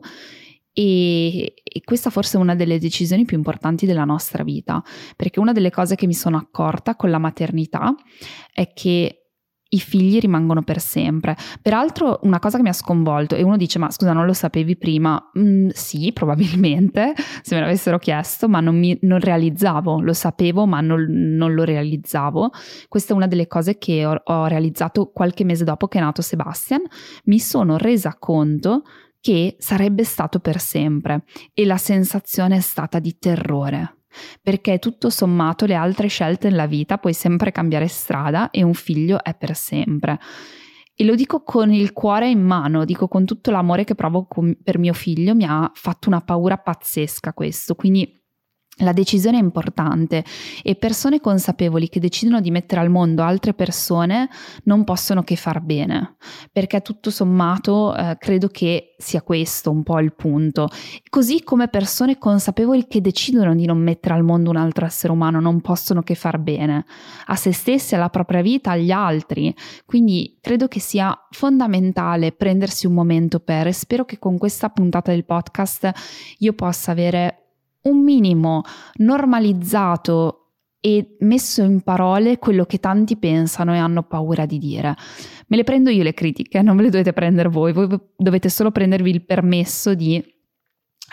e, 0.74 1.54
e, 1.64 1.82
questa 1.84 2.10
forse 2.10 2.38
è 2.38 2.42
una 2.42 2.56
delle 2.56 2.80
decisioni 2.80 3.26
più 3.26 3.38
importanti 3.38 3.86
della 3.86 4.06
nostra 4.06 4.44
vita, 4.44 4.82
perché 5.16 5.40
una 5.40 5.52
delle 5.52 5.70
cose 5.70 5.96
che 5.96 6.08
mi 6.08 6.14
sono 6.14 6.38
accorta 6.38 6.96
con 6.96 7.10
la 7.10 7.20
maternità 7.20 7.94
è 8.54 8.72
che 8.74 9.22
i 9.74 9.80
figli 9.80 10.20
rimangono 10.20 10.64
per 10.64 10.80
sempre. 10.80 11.36
Peraltro 11.62 12.20
una 12.24 12.40
cosa 12.40 12.58
che 12.58 12.64
mi 12.64 12.70
ha 12.70 12.74
sconvolto 12.74 13.36
e 13.36 13.42
uno 13.42 13.56
dice 13.56 13.80
ma 13.80 13.90
scusa 13.90 14.12
non 14.14 14.26
lo 14.26 14.34
sapevi 14.34 14.78
prima? 14.78 15.22
Mm, 15.38 15.70
sì, 15.70 16.12
probabilmente, 16.14 17.14
se 17.42 17.56
me 17.56 17.62
l'avessero 17.62 17.98
chiesto, 17.98 18.50
ma 18.50 18.60
non, 18.60 18.78
mi, 18.78 18.98
non 19.02 19.20
realizzavo, 19.20 20.02
lo 20.02 20.14
sapevo 20.14 20.66
ma 20.66 20.82
non, 20.82 21.06
non, 21.10 21.54
lo 21.54 21.64
realizzavo. 21.64 22.50
Questa 22.88 23.14
è 23.14 23.16
una 23.16 23.28
delle 23.28 23.48
cose 23.48 23.78
che 23.78 24.06
ho, 24.06 24.22
ho 24.24 24.46
realizzato 24.48 25.12
qualche 25.12 25.46
mese 25.46 25.64
dopo 25.64 25.88
che 25.88 26.00
è 26.00 26.02
nato 26.02 26.22
Sebastian. 26.22 26.82
Mi 27.26 27.40
sono 27.40 27.78
resa 27.78 28.16
conto 28.20 28.84
che 29.22 29.56
sarebbe 29.60 30.04
stato 30.04 30.40
per 30.40 30.60
sempre 30.60 31.24
e 31.54 31.66
la 31.66 31.78
sensazione 31.78 32.58
è 32.58 32.60
stata 32.60 33.00
di 33.00 33.18
terrore. 33.18 33.98
Perché 34.42 34.80
tutto 34.80 35.10
sommato 35.10 35.66
le 35.66 35.76
altre 35.76 36.08
scelte 36.08 36.50
nella 36.50 36.66
vita 36.66 36.98
puoi 36.98 37.14
sempre 37.14 37.52
cambiare 37.52 37.88
strada 37.88 38.50
e 38.50 38.62
un 38.62 38.74
figlio 38.74 39.24
è 39.24 39.34
per 39.36 39.56
sempre. 39.56 40.20
E 40.94 41.06
lo 41.06 41.16
dico 41.16 41.44
con 41.44 41.72
il 41.72 41.94
cuore 41.94 42.30
in 42.30 42.42
mano, 42.42 42.84
dico 42.84 43.08
con 43.08 43.24
tutto 43.26 43.52
l'amore 43.52 43.86
che 43.86 43.96
provo 43.96 44.28
per 44.62 44.78
mio 44.78 44.94
figlio, 44.94 45.34
mi 45.34 45.46
ha 45.46 45.72
fatto 45.74 46.10
una 46.10 46.22
paura 46.22 46.58
pazzesca 46.58 47.34
questo, 47.34 47.76
quindi 47.76 48.21
la 48.78 48.94
decisione 48.94 49.38
è 49.38 49.42
importante 49.42 50.24
e 50.64 50.76
persone 50.76 51.20
consapevoli 51.20 51.90
che 51.90 52.00
decidono 52.00 52.40
di 52.40 52.52
mettere 52.52 52.82
al 52.82 52.90
mondo 52.90 53.22
altre 53.22 53.54
persone 53.54 54.30
non 54.64 54.84
possono 54.84 55.24
che 55.24 55.36
far 55.36 55.62
bene, 55.62 56.16
perché 56.52 56.82
tutto 56.82 57.12
sommato 57.12 57.96
eh, 57.96 58.16
credo 58.18 58.48
che 58.48 58.96
sia 58.98 59.22
questo 59.22 59.72
un 59.72 59.84
po' 59.84 60.00
il 60.00 60.14
punto. 60.14 60.70
Così 61.10 61.44
come 61.44 61.68
persone 61.68 62.18
consapevoli 62.18 62.88
che 62.88 63.02
decidono 63.02 63.54
di 63.56 63.66
non 63.66 63.78
mettere 63.78 64.16
al 64.16 64.24
mondo 64.24 64.50
un 64.50 64.58
altro 64.58 64.86
essere 64.86 65.14
umano 65.14 65.40
non 65.40 65.62
possono 65.62 66.02
che 66.02 66.16
far 66.16 66.40
bene 66.40 66.86
a 67.26 67.36
se 67.36 67.52
stessi, 67.52 67.96
alla 67.96 68.10
propria 68.10 68.42
vita, 68.42 68.72
agli 68.72 68.92
altri. 68.92 69.54
Quindi 69.86 70.38
credo 70.42 70.68
che 70.68 70.80
sia 70.80 71.16
fondamentale 71.30 72.32
prendersi 72.32 72.88
un 72.88 72.94
momento 72.94 73.40
per 73.40 73.68
e 73.68 73.74
spero 73.74 74.06
che 74.06 74.18
con 74.18 74.38
questa 74.38 74.70
puntata 74.70 75.12
del 75.12 75.26
podcast 75.26 75.92
io 76.40 76.54
possa 76.54 76.92
avere 76.92 77.41
un 77.84 78.04
minimo 78.04 78.64
normalizzato 78.96 80.42
e 80.84 81.16
messo 81.20 81.62
in 81.62 81.82
parole 81.82 82.40
quello 82.40 82.66
che 82.66 82.80
tanti 82.80 83.16
pensano 83.16 83.74
e 83.76 83.78
hanno 83.78 84.04
paura 84.04 84.46
di 84.46 84.58
dire. 84.58 84.96
Me 85.48 85.58
le 85.58 85.64
prendo 85.64 85.92
io 85.92 86.02
le 86.02 86.14
critiche, 86.14 86.62
non 86.62 86.76
ve 86.76 86.84
le 86.84 86.90
dovete 86.90 87.14
prendere 87.14 87.50
voi, 87.50 87.72
voi 87.72 87.88
dovete 88.18 88.50
solo 88.50 88.72
prendervi 88.72 89.12
il 89.12 89.24
permesso 89.24 89.94
di 89.94 90.24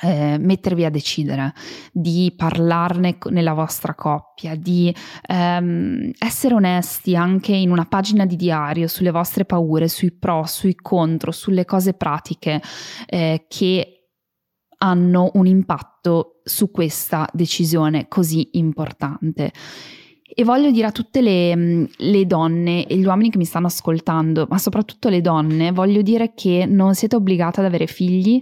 eh, 0.00 0.38
mettervi 0.38 0.84
a 0.84 0.90
decidere, 0.90 1.52
di 1.92 2.32
parlarne 2.34 3.18
nella 3.30 3.52
vostra 3.52 3.94
coppia, 3.94 4.54
di 4.54 4.94
ehm, 5.26 6.12
essere 6.18 6.54
onesti 6.54 7.16
anche 7.16 7.52
in 7.52 7.70
una 7.70 7.84
pagina 7.84 8.24
di 8.24 8.36
diario 8.36 8.86
sulle 8.86 9.10
vostre 9.10 9.44
paure, 9.44 9.88
sui 9.88 10.12
pro, 10.12 10.44
sui 10.46 10.76
contro, 10.76 11.30
sulle 11.30 11.64
cose 11.64 11.94
pratiche 11.94 12.62
eh, 13.06 13.44
che 13.48 13.97
hanno 14.78 15.30
un 15.34 15.46
impatto 15.46 16.40
su 16.44 16.70
questa 16.70 17.28
decisione 17.32 18.06
così 18.08 18.50
importante. 18.52 19.52
E 20.22 20.44
voglio 20.44 20.70
dire 20.70 20.86
a 20.86 20.92
tutte 20.92 21.20
le, 21.20 21.88
le, 21.96 22.26
donne 22.26 22.86
e 22.86 22.96
gli 22.96 23.04
uomini 23.04 23.30
che 23.30 23.38
mi 23.38 23.44
stanno 23.44 23.66
ascoltando, 23.66 24.46
ma 24.48 24.58
soprattutto 24.58 25.08
le 25.08 25.20
donne, 25.20 25.72
voglio 25.72 26.02
dire 26.02 26.34
che 26.34 26.66
non 26.66 26.94
siete 26.94 27.16
obbligate 27.16 27.60
ad 27.60 27.66
avere 27.66 27.86
figli, 27.86 28.40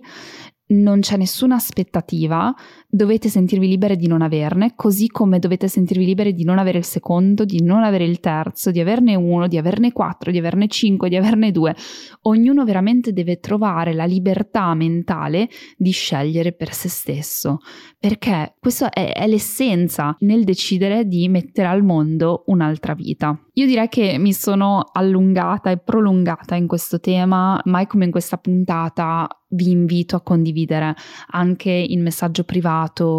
non 0.68 1.00
c'è 1.00 1.16
nessuna 1.16 1.54
aspettativa, 1.54 2.52
dovete 2.88 3.28
sentirvi 3.28 3.66
libere 3.66 3.96
di 3.96 4.06
non 4.06 4.22
averne, 4.22 4.72
così 4.74 5.08
come 5.08 5.38
dovete 5.38 5.68
sentirvi 5.68 6.04
libere 6.04 6.32
di 6.32 6.44
non 6.44 6.58
avere 6.58 6.78
il 6.78 6.84
secondo, 6.84 7.44
di 7.44 7.62
non 7.62 7.82
avere 7.82 8.04
il 8.04 8.20
terzo, 8.20 8.70
di 8.70 8.80
averne 8.80 9.14
uno, 9.14 9.48
di 9.48 9.58
averne 9.58 9.92
quattro, 9.92 10.30
di 10.30 10.38
averne 10.38 10.68
cinque, 10.68 11.08
di 11.08 11.16
averne 11.16 11.50
due. 11.50 11.74
Ognuno 12.22 12.64
veramente 12.64 13.12
deve 13.12 13.38
trovare 13.40 13.92
la 13.92 14.04
libertà 14.04 14.74
mentale 14.74 15.48
di 15.76 15.90
scegliere 15.90 16.52
per 16.52 16.72
se 16.72 16.88
stesso, 16.88 17.58
perché 17.98 18.54
questa 18.58 18.90
è, 18.90 19.12
è 19.12 19.26
l'essenza 19.26 20.16
nel 20.20 20.44
decidere 20.44 21.06
di 21.06 21.28
mettere 21.28 21.68
al 21.68 21.82
mondo 21.82 22.44
un'altra 22.46 22.94
vita. 22.94 23.38
Io 23.54 23.66
direi 23.66 23.88
che 23.88 24.18
mi 24.18 24.34
sono 24.34 24.84
allungata 24.92 25.70
e 25.70 25.78
prolungata 25.78 26.56
in 26.56 26.66
questo 26.66 27.00
tema, 27.00 27.58
mai 27.64 27.86
come 27.86 28.04
in 28.04 28.10
questa 28.10 28.36
puntata 28.36 29.26
vi 29.50 29.70
invito 29.70 30.16
a 30.16 30.20
condividere 30.20 30.94
anche 31.28 31.70
in 31.70 32.02
messaggio 32.02 32.44
privato, 32.44 32.74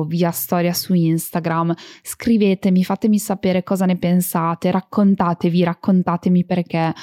via 0.08 0.32
storia 0.32 0.74
su 0.74 0.94
Instagram, 0.94 1.74
scrivetemi, 2.02 2.84
fatemi 2.84 3.20
sapere 3.20 3.64
cosa 3.64 3.86
ne 3.86 3.98
pensate, 3.98 4.72
raccontatevi, 4.72 5.64
raccontatemi 5.64 6.46
perché 6.46 6.94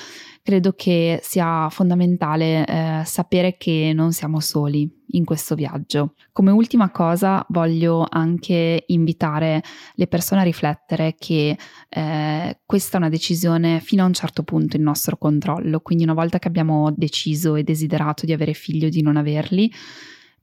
credo 0.42 0.74
che 0.76 1.20
sia 1.22 1.68
fondamentale 1.70 2.66
eh, 2.66 3.02
sapere 3.06 3.56
che 3.56 3.92
non 3.94 4.12
siamo 4.12 4.40
soli 4.40 4.86
in 5.12 5.24
questo 5.24 5.54
viaggio. 5.54 6.14
Come 6.32 6.50
ultima 6.50 6.90
cosa 6.90 7.44
voglio 7.48 8.06
anche 8.08 8.84
invitare 8.88 9.62
le 9.94 10.06
persone 10.06 10.42
a 10.42 10.44
riflettere 10.44 11.14
che 11.18 11.56
eh, 11.88 12.60
questa 12.64 12.96
è 12.96 13.00
una 13.00 13.08
decisione 13.08 13.80
fino 13.80 14.02
a 14.02 14.06
un 14.06 14.12
certo 14.12 14.42
punto 14.42 14.76
in 14.76 14.82
nostro 14.82 15.16
controllo, 15.16 15.80
quindi 15.80 16.04
una 16.04 16.14
volta 16.14 16.38
che 16.38 16.48
abbiamo 16.48 16.92
deciso 16.94 17.54
e 17.54 17.62
desiderato 17.62 18.26
di 18.26 18.32
avere 18.32 18.52
figli 18.52 18.84
o 18.84 18.90
di 18.90 19.00
non 19.00 19.16
averli, 19.16 19.72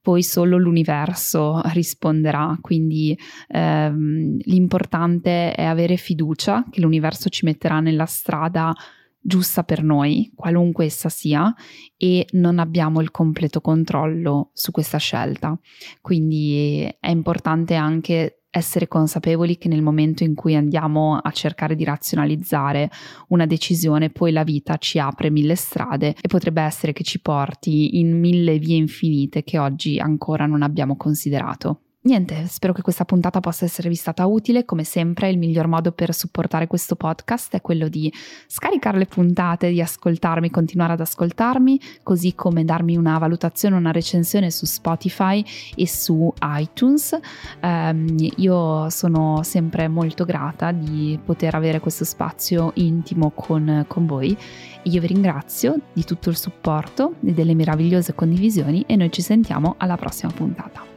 poi 0.02 0.24
solo 0.24 0.58
l'universo 0.58 1.62
risponderà, 1.74 2.58
quindi 2.60 3.18
ehm, 3.48 4.38
l'importante 4.42 5.54
è 5.54 5.64
avere 5.64 5.96
fiducia 5.96 6.66
che 6.70 6.82
l'universo 6.82 7.30
ci 7.30 7.46
metterà 7.46 7.80
nella 7.80 8.06
strada 8.06 8.74
giusta 9.24 9.64
per 9.64 9.84
noi, 9.84 10.32
qualunque 10.36 10.86
essa 10.86 11.08
sia, 11.08 11.54
e 11.96 12.26
non 12.32 12.58
abbiamo 12.58 13.02
il 13.02 13.12
completo 13.12 13.62
controllo 13.62 14.50
su 14.54 14.72
questa 14.72 14.98
scelta. 14.98 15.58
Quindi 16.02 16.92
è 17.00 17.10
importante 17.10 17.76
anche 17.76 18.41
essere 18.52 18.88
consapevoli 18.88 19.58
che 19.58 19.70
nel 19.70 19.82
momento 19.82 20.24
in 20.24 20.36
cui 20.36 20.56
andiamo 20.56 21.18
a 21.18 21.32
cercare 21.32 21.74
di 21.76 21.86
razionalizzare 21.86 22.92
una 23.30 23.46
decisione, 23.46 24.10
poi 24.10 24.32
la 24.32 24.44
vita 24.44 24.78
ci 24.78 25.00
apre 25.00 25.30
mille 25.30 25.56
strade 25.56 26.16
e 26.20 26.28
potrebbe 26.28 26.62
essere 26.62 26.92
che 26.92 27.04
ci 27.04 27.22
porti 27.22 27.98
in 28.00 28.20
mille 28.20 28.60
vie 28.60 28.76
infinite 28.76 29.44
che 29.44 29.58
oggi 29.58 30.00
ancora 30.00 30.46
non 30.46 30.62
abbiamo 30.62 30.98
considerato. 30.98 31.80
Niente, 32.04 32.48
spero 32.48 32.74
che 32.74 32.82
questa 32.82 33.06
puntata 33.06 33.40
possa 33.42 33.66
esservi 33.66 33.94
stata 33.94 34.26
utile. 34.26 34.66
Come 34.66 34.84
sempre, 34.84 35.30
il 35.30 35.38
miglior 35.38 35.68
modo 35.68 35.92
per 35.92 36.16
supportare 36.16 36.66
questo 36.66 36.96
podcast 36.96 37.54
è 37.54 37.62
quello 37.62 37.90
di 37.90 38.12
scaricare 38.48 38.98
le 38.98 39.06
puntate, 39.06 39.70
di 39.70 39.80
ascoltarmi, 39.80 40.50
continuare 40.50 40.94
ad 40.94 41.00
ascoltarmi, 41.00 41.80
così 42.02 42.34
come 42.34 42.66
darmi 42.66 42.98
una 42.98 43.20
valutazione, 43.20 43.76
una 43.76 43.92
recensione 43.92 44.50
su 44.50 44.66
Spotify 44.66 45.46
e 45.76 45.88
su 45.88 46.34
iTunes. 46.42 47.20
Um, 47.62 48.16
io 48.38 48.90
sono 48.90 49.44
sempre 49.44 49.88
molto 49.88 50.26
grata 50.26 50.72
di 50.72 51.20
poter 51.24 51.54
avere 51.54 51.80
questo 51.80 52.04
spazio 52.04 52.72
intimo 52.78 53.30
con, 53.30 53.86
con 53.88 54.08
voi. 54.08 54.36
Io 54.86 55.02
vi 55.02 55.06
ringrazio 55.06 55.80
di 55.94 56.04
tutto 56.04 56.32
il 56.32 56.36
supporto 56.36 57.14
e 57.24 57.32
delle 57.32 57.54
meravigliose 57.54 58.16
condivisioni 58.16 58.86
e 58.88 58.96
noi 58.96 59.12
ci 59.12 59.22
sentiamo 59.22 59.76
alla 59.78 59.98
prossima 59.98 60.32
puntata. 60.32 60.91